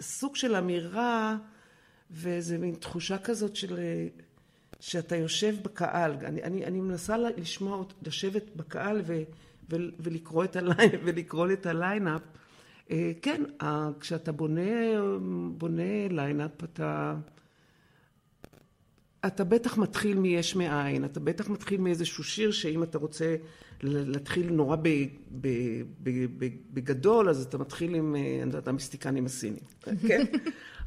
סוג 0.00 0.36
של 0.36 0.54
אמירה 0.54 1.36
ואיזה 2.10 2.58
מין 2.58 2.74
תחושה 2.74 3.18
כזאת 3.18 3.56
של... 3.56 3.78
אה, 4.76 4.82
שאתה 4.82 5.16
יושב 5.16 5.54
בקהל, 5.62 6.12
אני, 6.24 6.42
אני, 6.42 6.64
אני 6.64 6.80
מנסה 6.80 7.16
לשמוע, 7.18 7.84
לשבת 8.02 8.56
בקהל 8.56 9.02
ו, 9.06 9.22
ו, 9.70 9.76
ולקרוא, 10.00 10.44
את 10.44 10.56
ה 10.56 10.62
line, 10.62 10.90
ולקרוא 11.04 11.48
את 11.52 11.66
ה 11.66 11.73
lineup. 11.73 12.22
אה, 12.90 13.12
כן, 13.22 13.42
ה- 13.62 13.88
כשאתה 14.00 14.32
בונה, 14.32 14.70
בונה 15.58 16.08
lineup, 16.10 16.64
אתה, 16.64 17.14
אתה 19.26 19.44
בטח 19.44 19.78
מתחיל 19.78 20.18
מיש 20.18 20.56
מאין, 20.56 21.04
אתה 21.04 21.20
בטח 21.20 21.48
מתחיל 21.48 21.80
מאיזשהו 21.80 22.24
שיר 22.24 22.50
שאם 22.50 22.82
אתה 22.82 22.98
רוצה 22.98 23.36
להתחיל 23.82 24.52
נורא 24.52 24.76
ב, 24.76 24.88
ב, 25.40 25.48
ב, 26.02 26.10
ב, 26.38 26.48
בגדול, 26.70 27.28
אז 27.28 27.42
אתה 27.44 27.58
מתחיל 27.58 27.94
עם, 27.94 28.16
אה, 28.16 28.20
אני 28.20 28.50
יודעת, 28.50 28.68
המיסטיקנים 28.68 29.26
הסינים, 29.26 29.62
כן? 30.08 30.24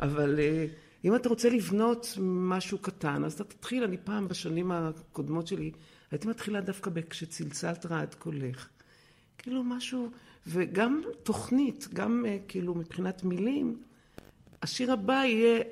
אבל 0.02 0.40
אה, 0.40 0.66
אם 1.06 1.16
אתה 1.16 1.30
רוצה 1.30 1.50
לבנות 1.50 2.18
משהו 2.22 2.78
קטן, 2.78 3.26
אז 3.26 3.34
אתה 3.34 3.44
תתחיל, 3.44 3.84
אני 3.84 3.98
פעם 3.98 4.28
בשנים 4.28 4.72
הקודמות 4.72 5.48
שלי, 5.48 5.72
הייתי 6.12 6.28
מתחילה 6.28 6.62
דווקא 6.62 6.92
כשצלצלת 7.10 7.86
רעד 7.86 8.14
קולך. 8.14 8.70
כאילו 9.38 9.64
משהו, 9.64 10.10
וגם 10.48 11.02
תוכנית, 11.24 11.88
גם 11.94 12.26
אה, 12.28 12.38
כאילו 12.48 12.76
מבחינת 12.76 13.24
מילים, 13.24 13.82
השיר 14.62 14.92
הבא 14.92 15.14
יהיה, 15.14 15.64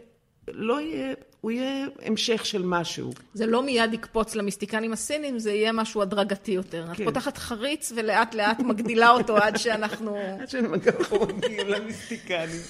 לא 0.48 0.82
יהיה, 0.82 1.14
הוא 1.48 1.52
יהיה 1.52 1.88
המשך 2.02 2.46
של 2.46 2.62
משהו. 2.66 3.14
זה 3.34 3.46
לא 3.46 3.64
מיד 3.64 3.94
יקפוץ 3.94 4.36
למיסטיקנים 4.36 4.94
הסינים, 4.94 5.40
זה 5.40 5.52
יהיה 5.52 5.72
משהו 5.72 6.02
הדרגתי 6.02 6.52
יותר. 6.52 6.88
את 6.92 6.98
כן. 6.98 7.06
פותחת 7.06 7.38
חריץ 7.38 7.92
ולאט 7.96 8.36
לאט 8.36 8.60
מגדילה 8.60 9.10
אותו 9.10 9.38
עד 9.38 9.58
שאנחנו... 9.58 10.18
עד 10.42 10.50
שאנחנו 10.50 11.20
מגיעים 11.38 11.68
למיסטיקנים. 11.68 12.62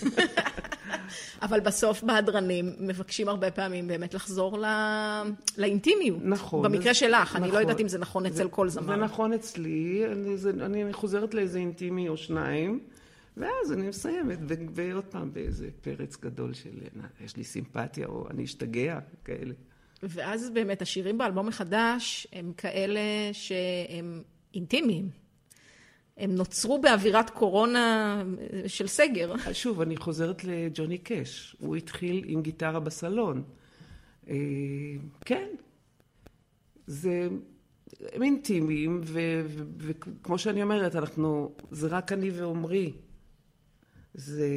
אבל 1.41 1.59
בסוף 1.59 2.03
בהדרנים 2.03 2.73
מבקשים 2.79 3.29
הרבה 3.29 3.51
פעמים 3.51 3.87
באמת 3.87 4.13
לחזור 4.13 4.59
ל... 4.59 4.65
לאינטימיות. 5.57 6.19
נכון. 6.23 6.63
במקרה 6.63 6.91
אז- 6.91 6.97
שלך, 6.97 7.35
אני 7.35 7.41
לא 7.41 7.47
נכון. 7.47 7.61
יודעת 7.61 7.79
אם 7.79 7.87
זה 7.87 7.97
נכון 7.97 8.25
אצל 8.25 8.47
כל 8.47 8.69
זמר. 8.69 8.85
זה 8.85 8.95
נכון 8.95 9.33
אצלי, 9.33 10.03
אני, 10.11 10.37
זה, 10.37 10.51
אני 10.65 10.93
חוזרת 10.93 11.33
לאיזה 11.33 11.59
אינטימי 11.59 12.09
או 12.09 12.17
שניים, 12.17 12.79
ואז 13.37 13.71
אני 13.73 13.87
מסיימת, 13.87 14.39
ו- 14.47 14.53
ועוד 14.73 15.05
פעם 15.05 15.33
באיזה 15.33 15.69
פרץ 15.81 16.17
גדול 16.17 16.53
של 16.53 16.79
"נא, 16.95 17.07
יש 17.25 17.37
לי 17.37 17.43
סימפתיה, 17.43 18.07
או 18.07 18.27
אני 18.29 18.43
אשתגע, 18.43 18.99
כאלה. 19.25 19.53
ואז 20.03 20.49
באמת 20.49 20.81
השירים 20.81 21.17
באלבום 21.17 21.47
החדש 21.47 22.27
הם 22.33 22.53
כאלה 22.57 22.99
שהם 23.33 24.23
אינטימיים. 24.53 25.09
הם 26.17 26.35
נוצרו 26.35 26.81
באווירת 26.81 27.29
קורונה 27.29 28.23
של 28.67 28.87
סגר. 28.87 29.33
אז 29.45 29.55
שוב, 29.55 29.81
אני 29.81 29.97
חוזרת 29.97 30.43
לג'וני 30.43 30.97
קאש, 30.97 31.55
הוא 31.59 31.75
התחיל 31.75 32.23
עם 32.27 32.41
גיטרה 32.41 32.79
בסלון. 32.79 33.43
אה, 34.29 34.35
כן, 35.25 35.47
זה... 36.87 37.29
הם 38.13 38.23
אינטימיים, 38.23 39.01
וכמו 39.77 40.37
שאני 40.37 40.63
אומרת, 40.63 40.95
אנחנו, 40.95 41.55
זה 41.71 41.87
רק 41.87 42.11
אני 42.11 42.29
ועומרי. 42.29 42.93
זה... 44.17 44.49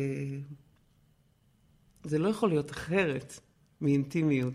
זה 2.04 2.18
לא 2.18 2.28
יכול 2.28 2.48
להיות 2.48 2.70
אחרת 2.70 3.40
מאינטימיות. 3.80 4.54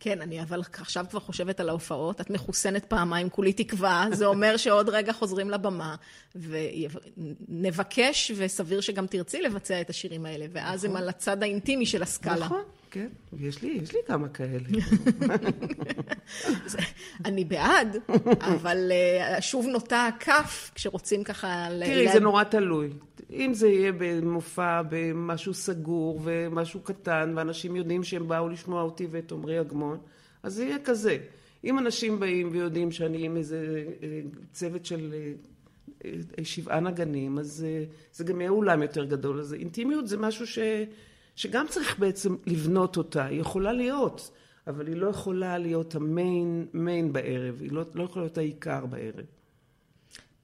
כן, 0.00 0.20
אני 0.20 0.42
אבל 0.42 0.62
עכשיו 0.72 1.06
כבר 1.10 1.20
חושבת 1.20 1.60
על 1.60 1.68
ההופעות, 1.68 2.20
את 2.20 2.30
מחוסנת 2.30 2.84
פעמיים, 2.84 3.30
כולי 3.30 3.52
תקווה, 3.52 4.06
זה 4.12 4.26
אומר 4.26 4.56
שעוד 4.56 4.88
רגע 4.88 5.12
חוזרים 5.12 5.50
לבמה, 5.50 5.96
ונבקש, 6.34 8.32
וסביר 8.36 8.80
שגם 8.80 9.06
תרצי 9.06 9.42
לבצע 9.42 9.80
את 9.80 9.90
השירים 9.90 10.26
האלה, 10.26 10.46
ואז 10.52 10.84
הם 10.84 10.96
על 10.96 11.08
הצד 11.08 11.42
האינטימי 11.42 11.86
של 11.86 12.02
הסקאלה. 12.02 12.46
נכון, 12.46 12.62
כן, 12.92 13.08
יש 13.38 13.62
לי, 13.62 13.78
יש 13.82 13.92
לי 13.94 13.98
כמה 14.06 14.28
כאלה. 14.28 14.68
אני 17.24 17.44
בעד, 17.44 17.96
אבל 18.40 18.92
אה, 18.92 19.40
שוב 19.40 19.66
נוטה 19.66 20.06
הכף 20.06 20.70
כשרוצים 20.74 21.24
ככה... 21.24 21.68
תראי, 21.84 22.12
זה 22.12 22.20
נורא 22.20 22.44
תלוי. 22.44 22.90
אם 23.30 23.54
זה 23.54 23.68
יהיה 23.68 23.92
במופע, 23.98 24.82
במשהו 24.88 25.54
סגור 25.54 26.20
ומשהו 26.24 26.80
קטן, 26.80 27.32
ואנשים 27.36 27.76
יודעים 27.76 28.04
שהם 28.04 28.28
באו 28.28 28.48
לשמוע 28.48 28.82
אותי 28.82 29.06
ואת 29.10 29.32
עמרי 29.32 29.60
אגמון, 29.60 29.98
אז 30.42 30.54
זה 30.54 30.64
יהיה 30.64 30.78
כזה. 30.78 31.16
אם 31.64 31.78
אנשים 31.78 32.20
באים 32.20 32.48
ויודעים 32.52 32.92
שאני 32.92 33.24
עם 33.24 33.36
איזה 33.36 33.84
אה, 34.02 34.20
צוות 34.52 34.84
של 34.84 35.14
אה, 36.04 36.10
שבעה 36.44 36.80
נגנים, 36.80 37.38
אז 37.38 37.66
זה 38.12 38.24
גם 38.24 38.40
יהיה 38.40 38.50
אולם 38.50 38.82
יותר 38.82 39.04
גדול. 39.04 39.40
אז 39.40 39.54
אינטימיות 39.54 40.08
זה 40.08 40.16
משהו 40.16 40.46
ש, 40.46 40.58
שגם 41.36 41.66
צריך 41.68 41.98
בעצם 41.98 42.36
לבנות 42.46 42.96
אותה. 42.96 43.24
היא 43.24 43.40
יכולה 43.40 43.72
להיות, 43.72 44.30
אבל 44.66 44.86
היא 44.86 44.96
לא 44.96 45.06
יכולה 45.06 45.58
להיות 45.58 45.94
ה 45.94 46.08
main 46.08 46.66
main 46.72 47.12
בערב. 47.12 47.60
היא 47.60 47.72
לא, 47.72 47.82
לא 47.94 48.02
יכולה 48.02 48.24
להיות 48.24 48.38
העיקר 48.38 48.86
בערב. 48.86 49.24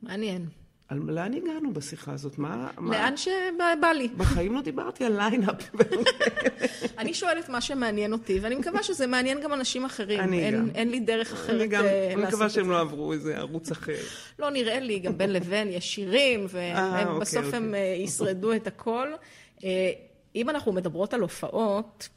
מעניין. 0.03 0.47
על 0.89 0.99
לאן 1.07 1.35
הגענו 1.35 1.73
בשיחה 1.73 2.13
הזאת? 2.13 2.39
מה? 2.39 2.71
מה? 2.79 2.99
לאן 2.99 3.17
שבא 3.17 3.89
לי. 3.97 4.09
בחיים 4.17 4.55
לא 4.55 4.61
דיברתי 4.61 5.05
על 5.05 5.17
lineup. 5.17 5.71
אני 6.99 7.15
שואלת 7.15 7.49
מה 7.49 7.61
שמעניין 7.61 8.13
אותי, 8.13 8.39
ואני 8.41 8.55
מקווה 8.55 8.83
שזה 8.83 9.07
מעניין 9.07 9.41
גם 9.41 9.53
אנשים 9.53 9.85
אחרים. 9.85 10.21
אני 10.21 10.45
אין, 10.45 10.55
גם. 10.55 10.69
אין 10.75 10.91
לי 10.91 11.01
דרך 11.01 11.33
אחרת 11.33 11.61
אני 11.61 11.67
גם 11.67 11.85
אה, 11.85 12.13
לעשות 12.17 12.29
מקווה 12.29 12.51
שהם. 12.51 12.71
לא 12.71 12.81
עברו 12.81 13.13
איזה 13.13 13.37
ערוץ 13.37 13.71
אחר. 13.71 14.03
לא 14.39 14.51
נראה 14.51 14.81
לי, 14.81 14.99
גם 14.99 15.19
בין 15.19 15.33
לבין 15.33 15.69
יש 15.69 15.95
שירים, 15.95 16.47
אה, 16.55 17.01
אוקיי, 17.01 17.17
ובסוף 17.17 17.55
הם 17.55 17.65
אוקיי. 17.65 17.81
אה, 17.81 18.03
ישרדו 18.05 18.53
את 18.53 18.67
הכל. 18.67 19.09
אם 20.35 20.51
אנחנו 20.51 20.73
מדברות 20.73 21.15
על 21.15 21.21
הופעות, 21.21 22.09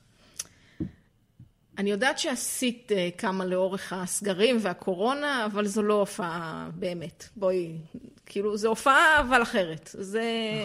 אני 1.78 1.92
יודעת 1.92 2.20
שעשית 2.20 2.92
אה, 2.92 3.10
כמה 3.18 3.46
לאורך 3.46 3.94
הסגרים 3.94 4.58
והקורונה, 4.62 5.46
אבל 5.46 5.68
זו 5.68 5.84
לא 5.84 5.94
הופעה 5.94 6.70
באמת. 6.76 7.30
בואי, 7.36 7.78
כאילו, 8.26 8.58
זו 8.58 8.70
הופעה 8.70 9.20
אבל 9.20 9.42
אחרת. 9.42 9.90
זה, 9.94 10.24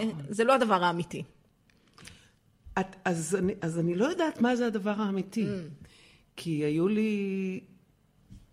נכון. 0.09 0.24
זה 0.28 0.44
לא 0.44 0.55
הדבר 0.55 0.84
האמיתי. 0.84 1.22
את, 2.80 2.97
אז, 3.05 3.36
אני, 3.36 3.55
אז 3.61 3.78
אני 3.78 3.94
לא 3.94 4.05
יודעת 4.05 4.40
מה 4.40 4.57
זה 4.57 4.66
הדבר 4.66 4.94
האמיתי. 4.97 5.44
Mm. 5.44 5.86
כי 6.36 6.51
היו 6.51 6.88
לי 6.88 7.61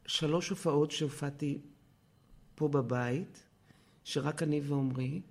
שלוש 0.06 0.50
הופעות 0.50 0.92
שהופעתי 0.92 1.58
פה 2.56 2.68
בבית, 2.68 3.44
שרק 4.04 4.44
אני 4.44 4.62
ועומרי. 4.64 5.22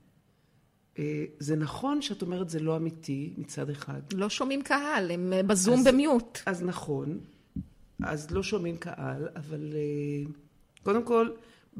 אה, 0.98 1.24
זה 1.38 1.56
נכון 1.56 2.02
שאת 2.02 2.22
אומרת 2.22 2.48
זה 2.48 2.60
לא 2.60 2.76
אמיתי 2.76 3.32
מצד 3.36 3.70
אחד. 3.70 4.00
לא 4.14 4.28
שומעים 4.28 4.62
קהל, 4.62 5.10
הם 5.10 5.32
אה, 5.32 5.42
בזום 5.42 5.78
אז- 5.78 5.86
במיוט. 5.86 6.38
אז 6.46 6.62
נכון, 6.62 7.18
אז 8.02 8.30
לא 8.30 8.42
שומעים 8.42 8.76
קהל, 8.76 9.28
אבל 9.36 9.72
אה, 9.74 10.30
קודם 10.82 11.04
כל, 11.04 11.28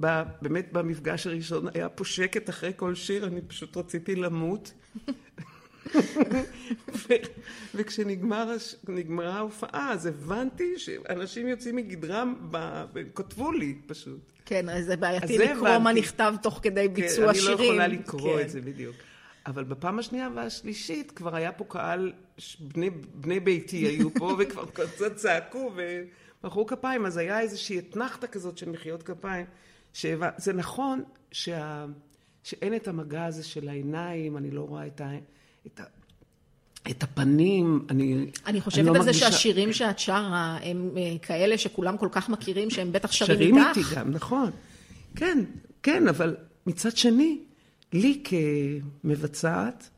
ב, 0.00 0.06
באמת 0.42 0.72
במפגש 0.72 1.26
הראשון 1.26 1.66
היה 1.74 1.88
פה 1.88 2.04
שקט 2.04 2.48
אחרי 2.50 2.72
כל 2.76 2.94
שיר, 2.94 3.26
אני 3.26 3.40
פשוט 3.42 3.76
רציתי 3.76 4.16
למות. 4.16 4.72
ו- 7.08 7.12
וכשנגמר 7.74 8.50
הש- 8.50 8.76
נגמרה 8.88 9.34
ההופעה, 9.34 9.92
אז 9.92 10.06
הבנתי 10.06 10.78
שאנשים 10.78 11.48
יוצאים 11.48 11.76
מגדרם, 11.76 12.34
ב- 12.50 12.84
כתבו 13.14 13.52
לי 13.52 13.74
פשוט. 13.86 14.32
כן, 14.44 14.68
אז 14.68 14.84
זה 14.84 14.96
בעייתי 14.96 15.34
אז 15.34 15.40
לקרוא 15.50 15.68
מה 15.68 15.74
הבנתי. 15.76 16.00
נכתב 16.00 16.34
תוך 16.42 16.60
כדי 16.62 16.86
כן, 16.88 16.94
ביצוע 16.94 17.34
שירים. 17.34 17.50
אני 17.58 17.58
לא 17.58 17.64
יכולה 17.64 17.86
לקרוא 17.86 18.36
כן. 18.38 18.44
את 18.44 18.50
זה 18.50 18.60
בדיוק. 18.60 18.96
אבל 19.46 19.64
בפעם 19.64 19.98
השנייה 19.98 20.28
והשלישית 20.34 21.10
כבר 21.10 21.36
היה 21.36 21.52
פה 21.52 21.64
קהל, 21.68 22.12
בני, 22.60 22.90
בני 23.14 23.40
ביתי 23.40 23.76
היו 23.76 24.14
פה, 24.14 24.34
וכבר 24.38 24.66
קצת 24.72 25.16
צעקו 25.16 25.72
ומחאו 26.44 26.66
כפיים, 26.66 27.06
אז 27.06 27.16
היה 27.16 27.40
איזושהי 27.40 27.78
אתנחתה 27.78 28.26
כזאת 28.26 28.58
של 28.58 28.68
מחיאות 28.70 29.02
כפיים. 29.02 29.46
שהבא, 29.92 30.30
זה 30.36 30.52
נכון 30.52 31.02
שה, 31.30 31.86
שאין 32.42 32.74
את 32.74 32.88
המגע 32.88 33.24
הזה 33.24 33.44
של 33.44 33.68
העיניים, 33.68 34.36
אני 34.36 34.50
לא 34.50 34.60
רואה 34.60 34.86
את, 34.86 35.00
ה, 35.00 35.10
את, 35.66 35.80
ה, 35.80 35.84
את 36.90 37.02
הפנים, 37.02 37.86
אני, 37.90 38.26
אני 38.46 38.60
חושבת 38.60 38.84
לא 38.84 38.90
על 38.90 39.02
זה 39.02 39.06
מרגישה- 39.06 39.32
שהשירים 39.32 39.72
שאת 39.72 39.98
שרה 39.98 40.58
הם 40.62 40.90
אה, 40.96 41.16
כאלה 41.22 41.58
שכולם 41.58 41.96
כל 41.96 42.08
כך 42.12 42.28
מכירים 42.28 42.70
שהם 42.70 42.92
בטח 42.92 43.12
שרים 43.12 43.36
שרים 43.36 43.58
איתך. 43.58 43.78
איתי 43.78 43.94
גם, 43.96 44.10
נכון. 44.10 44.50
כן, 45.16 45.38
כן, 45.82 46.08
אבל 46.08 46.36
מצד 46.66 46.96
שני, 46.96 47.38
לי 47.92 48.22
כמבצעת, 49.04 49.90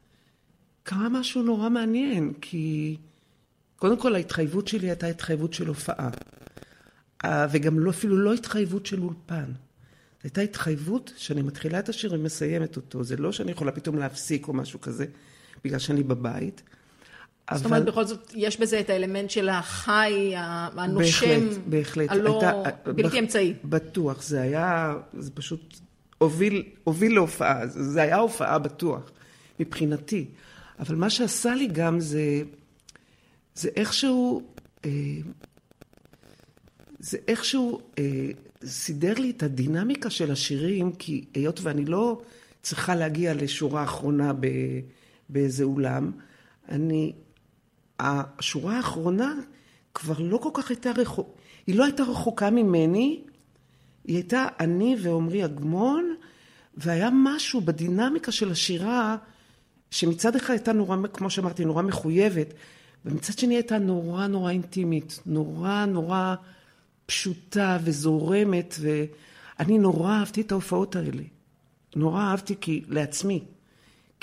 קרה 0.83 1.09
משהו 1.09 1.43
נורא 1.43 1.69
מעניין, 1.69 2.33
כי 2.41 2.97
קודם 3.77 3.97
כל 3.97 4.15
ההתחייבות 4.15 4.69
שלי 4.69 4.87
הייתה 4.87 5.07
התחייבות 5.07 5.53
של 5.55 5.67
הופעה. 5.67 6.11
אה, 7.25 7.47
וגם 7.51 7.79
לא, 7.79 7.91
אפילו 7.91 8.19
לא 8.19 8.35
התחייבות 8.35 8.87
של 8.87 9.03
אולפן. 9.03 9.45
זו 9.45 9.53
הייתה 10.25 10.41
התחייבות 10.41 11.13
שאני 11.17 11.43
מתחילה 11.43 11.79
את 11.79 11.89
השיר 11.89 12.13
ומסיימת 12.15 12.77
אותו. 12.77 13.05
זה 13.05 13.17
לא 13.17 13.33
שאני 13.33 13.51
יכולה 13.51 13.73
פתאום 13.73 13.99
להפסיק 13.99 14.49
או 14.49 14.53
משהו 14.53 14.81
כזה, 14.81 15.07
בגלל 15.65 15.79
שאני 15.79 16.03
בבית. 16.03 16.63
זאת 17.55 17.65
אומרת, 17.65 17.85
בכל 17.85 18.05
זאת, 18.05 18.33
יש 18.35 18.61
בזה 18.61 18.81
את 18.81 18.91
האלמנט 18.91 19.31
של 19.31 19.49
החי, 19.49 20.33
הנושם, 20.37 21.49
בהחלט, 21.49 21.59
בהחלט. 21.67 22.11
הלא 22.11 22.41
הייתה- 22.43 22.93
בלתי 22.93 23.19
אמצעי. 23.19 23.55
בטוח, 23.65 24.23
זה 24.23 24.41
היה, 24.41 24.95
זה 25.19 25.31
פשוט 25.31 25.77
הוביל, 26.19 26.63
הוביל 26.85 27.15
להופעה, 27.15 27.67
זה 27.67 28.03
היה 28.03 28.17
הופעה 28.17 28.59
בטוח, 28.59 29.11
מבחינתי. 29.61 30.25
אבל 30.79 30.95
מה 30.95 31.11
שעשה 31.11 31.55
לי 31.55 31.67
גם 31.67 32.01
זה, 32.01 32.43
זה 33.55 33.69
איכשהו, 33.77 34.43
אה, 34.85 34.91
זה 36.99 37.19
איכשהו 37.29 37.81
אה, 37.99 38.05
סידר 38.65 39.15
לי 39.15 39.31
את 39.31 39.43
הדינמיקה 39.43 40.11
של 40.11 40.31
השירים, 40.31 40.93
כי 40.93 41.25
היות 41.35 41.61
ואני 41.63 41.85
לא 41.85 42.21
צריכה 42.63 42.95
להגיע 42.95 43.35
לשורה 43.35 43.85
אחרונה 43.85 44.33
ב, 44.33 44.47
באיזה 45.29 45.65
אולם, 45.65 46.13
אני, 46.69 47.13
השורה 48.01 48.77
האחרונה 48.77 49.35
כבר 49.95 50.19
לא 50.19 50.37
כל 50.37 50.51
כך 50.55 50.71
הייתה 50.71 50.91
רחוקה, 50.91 51.31
היא 51.67 51.77
לא 51.77 51.85
הייתה 51.85 52.03
רחוקה 52.03 52.51
ממני, 52.51 53.23
היא 54.05 54.17
הייתה 54.17 54.47
אני 54.61 54.97
ועמרי 55.03 55.45
אגמון, 55.45 56.15
והיה 56.77 57.11
משהו 57.13 57.61
בדינמיקה 57.61 58.33
של 58.33 58.51
השירה, 58.51 59.17
שמצד 59.91 60.37
אחד 60.37 60.51
הייתה 60.51 60.73
נורא, 60.73 60.97
כמו 61.13 61.31
שאמרתי, 61.31 61.65
נורא 61.65 61.83
מחויבת, 61.83 62.55
ומצד 63.05 63.39
שני 63.39 63.55
הייתה 63.55 63.79
נורא 63.79 64.27
נורא 64.27 64.51
אינטימית, 64.51 65.21
נורא 65.27 65.85
נורא 65.85 66.35
פשוטה 67.07 67.79
וזורמת, 67.85 68.75
ואני 68.81 69.79
נורא 69.79 70.13
אהבתי 70.13 70.41
את 70.41 70.53
ההופעות 70.53 70.97
האלה. 70.97 71.23
נורא 71.97 72.21
אהבתי 72.21 72.55
כי, 72.61 72.83
לעצמי. 72.89 73.45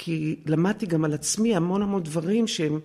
כי 0.04 0.36
למדתי 0.46 0.86
גם 0.86 1.06
על 1.06 1.14
עצמי 1.14 1.56
המון 1.56 1.82
המון 1.82 2.04
דברים 2.04 2.48
שהם, 2.48 2.80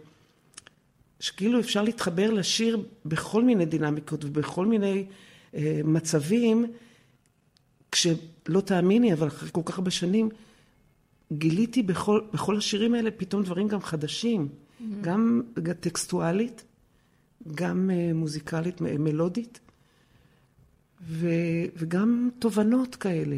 שכאילו 1.21 1.61
אפשר 1.61 1.83
להתחבר 1.83 2.31
לשיר 2.31 2.85
בכל 3.05 3.45
מיני 3.45 3.65
דינמיקות 3.67 4.25
ובכל 4.25 4.67
מיני 4.67 5.05
אה, 5.55 5.81
מצבים, 5.85 6.67
כשלא 7.93 8.61
תאמיני, 8.65 9.13
אבל 9.13 9.27
אחרי 9.27 9.49
כל 9.53 9.61
כך 9.65 9.79
הרבה 9.79 9.91
שנים, 9.91 10.29
גיליתי 11.33 11.83
בכל, 11.83 12.21
בכל 12.33 12.57
השירים 12.57 12.95
האלה 12.95 13.11
פתאום 13.11 13.43
דברים 13.43 13.69
גם 13.69 13.81
חדשים, 13.81 14.49
mm-hmm. 14.49 14.85
גם 15.01 15.43
טקסטואלית, 15.81 16.65
גם 17.55 17.91
אה, 17.91 18.11
מוזיקלית, 18.15 18.81
מלודית, 18.81 19.61
ו, 21.09 21.29
וגם 21.77 22.31
תובנות 22.39 22.95
כאלה. 22.95 23.37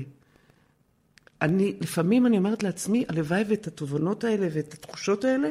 אני, 1.43 1.77
לפעמים 1.81 2.27
אני 2.27 2.39
אומרת 2.39 2.63
לעצמי, 2.63 3.05
הלוואי 3.09 3.45
ואת 3.49 3.67
התובנות 3.67 4.25
האלה 4.25 4.49
ואת 4.53 4.75
התחושות 4.75 5.25
האלה, 5.25 5.49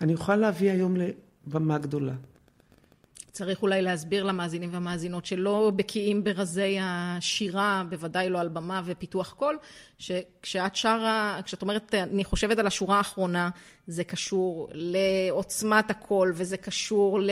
אני 0.00 0.14
אוכל 0.14 0.36
להביא 0.36 0.70
היום 0.70 0.96
לבמה 0.96 1.78
גדולה. 1.78 2.14
צריך 3.32 3.62
אולי 3.62 3.82
להסביר 3.82 4.24
למאזינים 4.24 4.70
והמאזינות 4.72 5.26
שלא 5.26 5.72
בקיאים 5.76 6.24
ברזי 6.24 6.78
השירה, 6.82 7.82
בוודאי 7.88 8.28
לא 8.30 8.40
על 8.40 8.48
במה 8.48 8.82
ופיתוח 8.84 9.32
קול, 9.32 9.58
שכשאת 9.98 10.76
שרה, 10.76 11.40
כשאת 11.44 11.62
אומרת, 11.62 11.94
אני 11.94 12.24
חושבת 12.24 12.58
על 12.58 12.66
השורה 12.66 12.96
האחרונה, 12.98 13.50
זה 13.86 14.04
קשור 14.04 14.68
לעוצמת 14.72 15.90
הקול, 15.90 16.32
וזה 16.34 16.56
קשור 16.56 17.20
ל- 17.20 17.30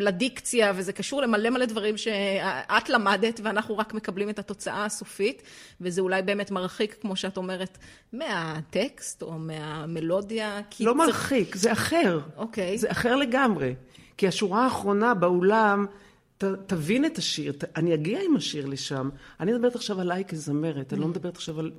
לדיקציה, 0.00 0.72
וזה 0.76 0.92
קשור 0.92 1.22
למלא 1.22 1.50
מלא 1.50 1.64
דברים 1.66 1.96
שאת 1.96 2.88
למדת, 2.88 3.40
ואנחנו 3.44 3.78
רק 3.78 3.94
מקבלים 3.94 4.30
את 4.30 4.38
התוצאה 4.38 4.84
הסופית, 4.84 5.42
וזה 5.80 6.00
אולי 6.00 6.22
באמת 6.22 6.50
מרחיק, 6.50 6.96
כמו 7.00 7.16
שאת 7.16 7.36
אומרת, 7.36 7.78
מהטקסט 8.12 9.22
או 9.22 9.32
מהמלודיה. 9.32 10.56
לא 10.58 10.62
צריך- 10.70 10.96
מרחיק, 10.96 11.54
זה 11.56 11.72
אחר. 11.72 12.20
אוקיי. 12.36 12.78
זה 12.78 12.90
אחר 12.90 13.16
לגמרי. 13.16 13.74
כי 14.18 14.28
השורה 14.28 14.64
האחרונה 14.64 15.14
באולם, 15.14 15.86
ת, 16.38 16.44
תבין 16.44 17.04
את 17.04 17.18
השיר, 17.18 17.52
ת, 17.52 17.64
אני 17.76 17.94
אגיע 17.94 18.20
עם 18.24 18.36
השיר 18.36 18.66
לשם. 18.66 19.08
אני 19.40 19.52
מדברת 19.52 19.74
עכשיו 19.76 20.00
עליי 20.00 20.24
כזמרת, 20.24 20.92
אני 20.92 21.00
לא 21.00 21.08
מדברת 21.08 21.36
עכשיו 21.36 21.60
על, 21.60 21.72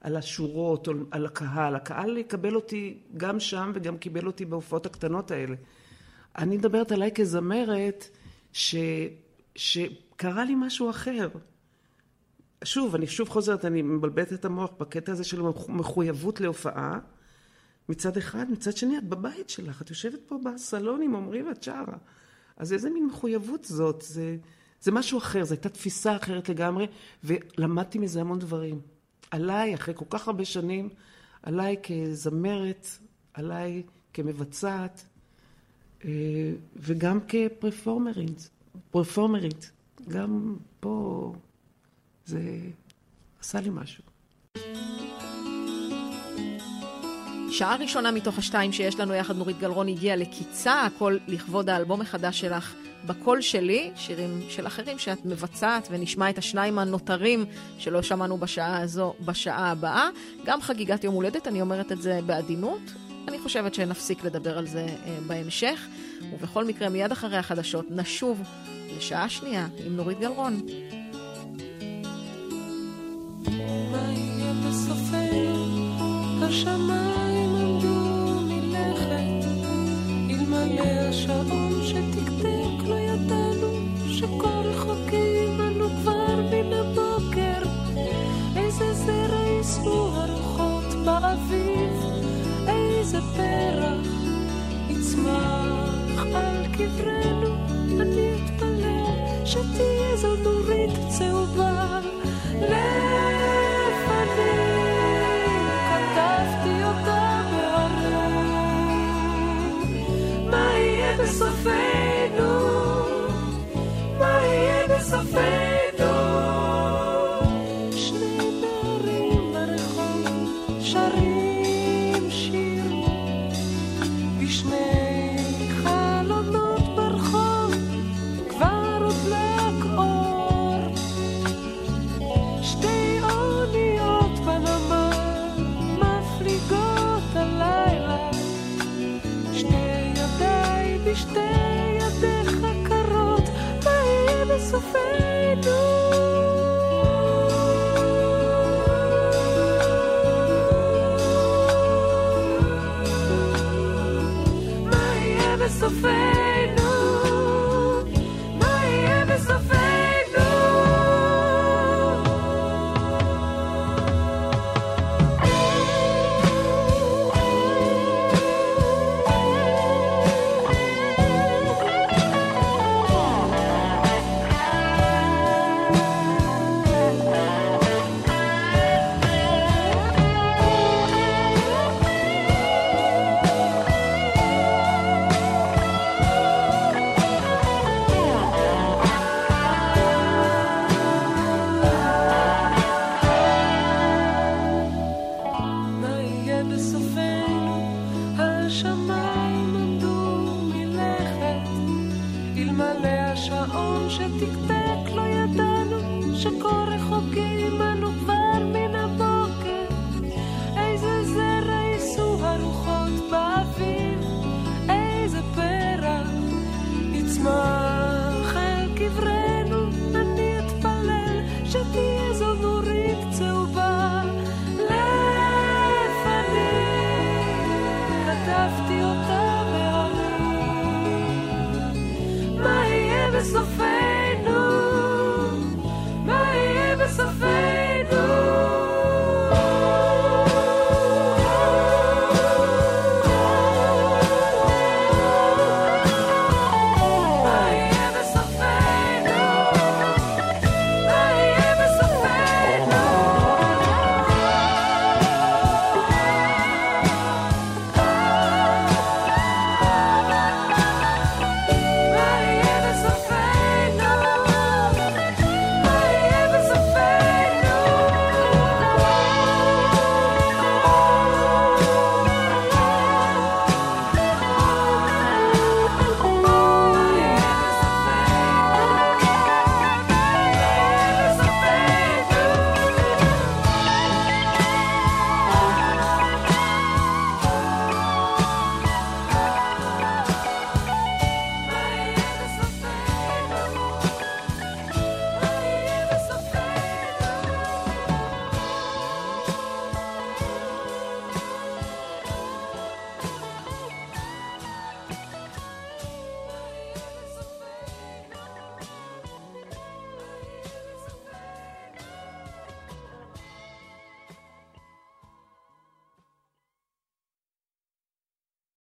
על 0.00 0.16
השורות 0.16 0.88
או 0.88 0.92
על 1.10 1.26
הקהל. 1.26 1.76
הקהל 1.76 2.18
יקבל 2.18 2.54
אותי 2.54 2.98
גם 3.16 3.40
שם 3.40 3.72
וגם 3.74 3.98
קיבל 3.98 4.26
אותי 4.26 4.44
בהופעות 4.44 4.86
הקטנות 4.86 5.30
האלה. 5.30 5.56
אני 6.38 6.56
מדברת 6.56 6.92
עליי 6.92 7.10
כזמרת, 7.14 8.08
ש, 8.52 8.74
שקרה 9.56 10.44
לי 10.44 10.54
משהו 10.56 10.90
אחר. 10.90 11.28
שוב, 12.64 12.94
אני 12.94 13.06
שוב 13.06 13.28
חוזרת, 13.28 13.64
אני 13.64 13.82
מבלבלת 13.82 14.32
את 14.32 14.44
המוח 14.44 14.70
בקטע 14.80 15.12
הזה 15.12 15.24
של 15.24 15.42
מחויבות 15.68 16.40
להופעה. 16.40 16.98
מצד 17.90 18.16
אחד, 18.16 18.50
מצד 18.50 18.76
שני, 18.76 18.98
את 18.98 19.04
בבית 19.04 19.50
שלך, 19.50 19.82
את 19.82 19.90
יושבת 19.90 20.20
פה 20.26 20.38
בסלון 20.44 21.02
עם 21.02 21.16
עמרי 21.16 21.42
ואת 21.42 21.62
שרה. 21.62 21.96
אז 22.56 22.72
איזה 22.72 22.90
מין 22.90 23.06
מחויבות 23.06 23.64
זאת? 23.64 24.02
זה, 24.06 24.36
זה 24.80 24.92
משהו 24.92 25.18
אחר, 25.18 25.44
זו 25.44 25.54
הייתה 25.54 25.68
תפיסה 25.68 26.16
אחרת 26.16 26.48
לגמרי, 26.48 26.86
ולמדתי 27.24 27.98
מזה 27.98 28.20
המון 28.20 28.38
דברים. 28.38 28.80
עליי, 29.30 29.74
אחרי 29.74 29.94
כל 29.96 30.04
כך 30.10 30.28
הרבה 30.28 30.44
שנים, 30.44 30.88
עליי 31.42 31.76
כזמרת, 31.82 32.86
עליי 33.34 33.82
כמבצעת, 34.12 35.04
אה, 36.04 36.10
וגם 36.76 37.18
כפרפורמרית, 37.28 38.50
פרפורמרית. 38.90 39.70
גם 40.08 40.56
פה 40.80 41.32
זה 42.26 42.40
עשה 43.40 43.60
לי 43.60 43.70
משהו. 43.72 44.04
שעה 47.50 47.76
ראשונה 47.76 48.10
מתוך 48.10 48.38
השתיים 48.38 48.72
שיש 48.72 49.00
לנו 49.00 49.14
יחד 49.14 49.36
נורית 49.36 49.58
גלרון 49.58 49.88
הגיעה 49.88 50.16
לקיצה, 50.16 50.82
הכל 50.82 51.16
לכבוד 51.28 51.70
האלבום 51.70 52.00
החדש 52.00 52.40
שלך 52.40 52.74
בקול 53.06 53.40
שלי, 53.40 53.90
שירים 53.96 54.40
של 54.48 54.66
אחרים 54.66 54.98
שאת 54.98 55.24
מבצעת, 55.24 55.88
ונשמע 55.90 56.30
את 56.30 56.38
השניים 56.38 56.78
הנותרים 56.78 57.44
שלא 57.78 58.02
שמענו 58.02 58.38
בשעה 58.38 58.80
הזו 58.80 59.14
בשעה 59.24 59.70
הבאה. 59.70 60.08
גם 60.44 60.60
חגיגת 60.60 61.04
יום 61.04 61.14
הולדת, 61.14 61.48
אני 61.48 61.60
אומרת 61.60 61.92
את 61.92 62.02
זה 62.02 62.20
בעדינות. 62.26 62.80
אני 63.28 63.38
חושבת 63.38 63.74
שנפסיק 63.74 64.24
לדבר 64.24 64.58
על 64.58 64.66
זה 64.66 64.86
אה, 65.06 65.18
בהמשך, 65.26 65.86
ובכל 66.32 66.64
מקרה 66.64 66.88
מיד 66.88 67.12
אחרי 67.12 67.36
החדשות 67.36 67.86
נשוב 67.90 68.42
לשעה 68.96 69.28
שנייה 69.28 69.66
עם 69.86 69.96
נורית 69.96 70.20
גלרון. 70.20 70.60
מה 73.90 74.12
יהיה 74.12 74.52
בסופנו? 74.68 75.90
השמיים 76.42 77.29
עולה 80.78 81.08
השעון 81.08 81.82
שתקתק, 81.84 82.88
לא 82.88 82.94
ידענו 82.94 83.68
שכל 84.08 84.46
רחוקים 84.64 85.60
אנו 85.60 85.88
כבר 85.88 86.36
מן 86.50 86.72
הבוקר. 86.72 87.68
איזה 88.56 88.94
זרע 88.94 89.46
יישאו 89.46 90.08
הרוחות 90.14 90.94
באביב, 91.04 91.92
איזה 92.68 93.18
פרח 93.36 94.06
יצמח 94.88 96.24
על 96.34 96.66
קברנו. 96.72 97.54
אני 98.00 98.30
אתפלא 98.34 99.44
שתהיה 99.44 100.16
זו 100.16 100.36
נורית 100.36 100.90
צהובה. 101.08 102.00
לב 102.60 103.39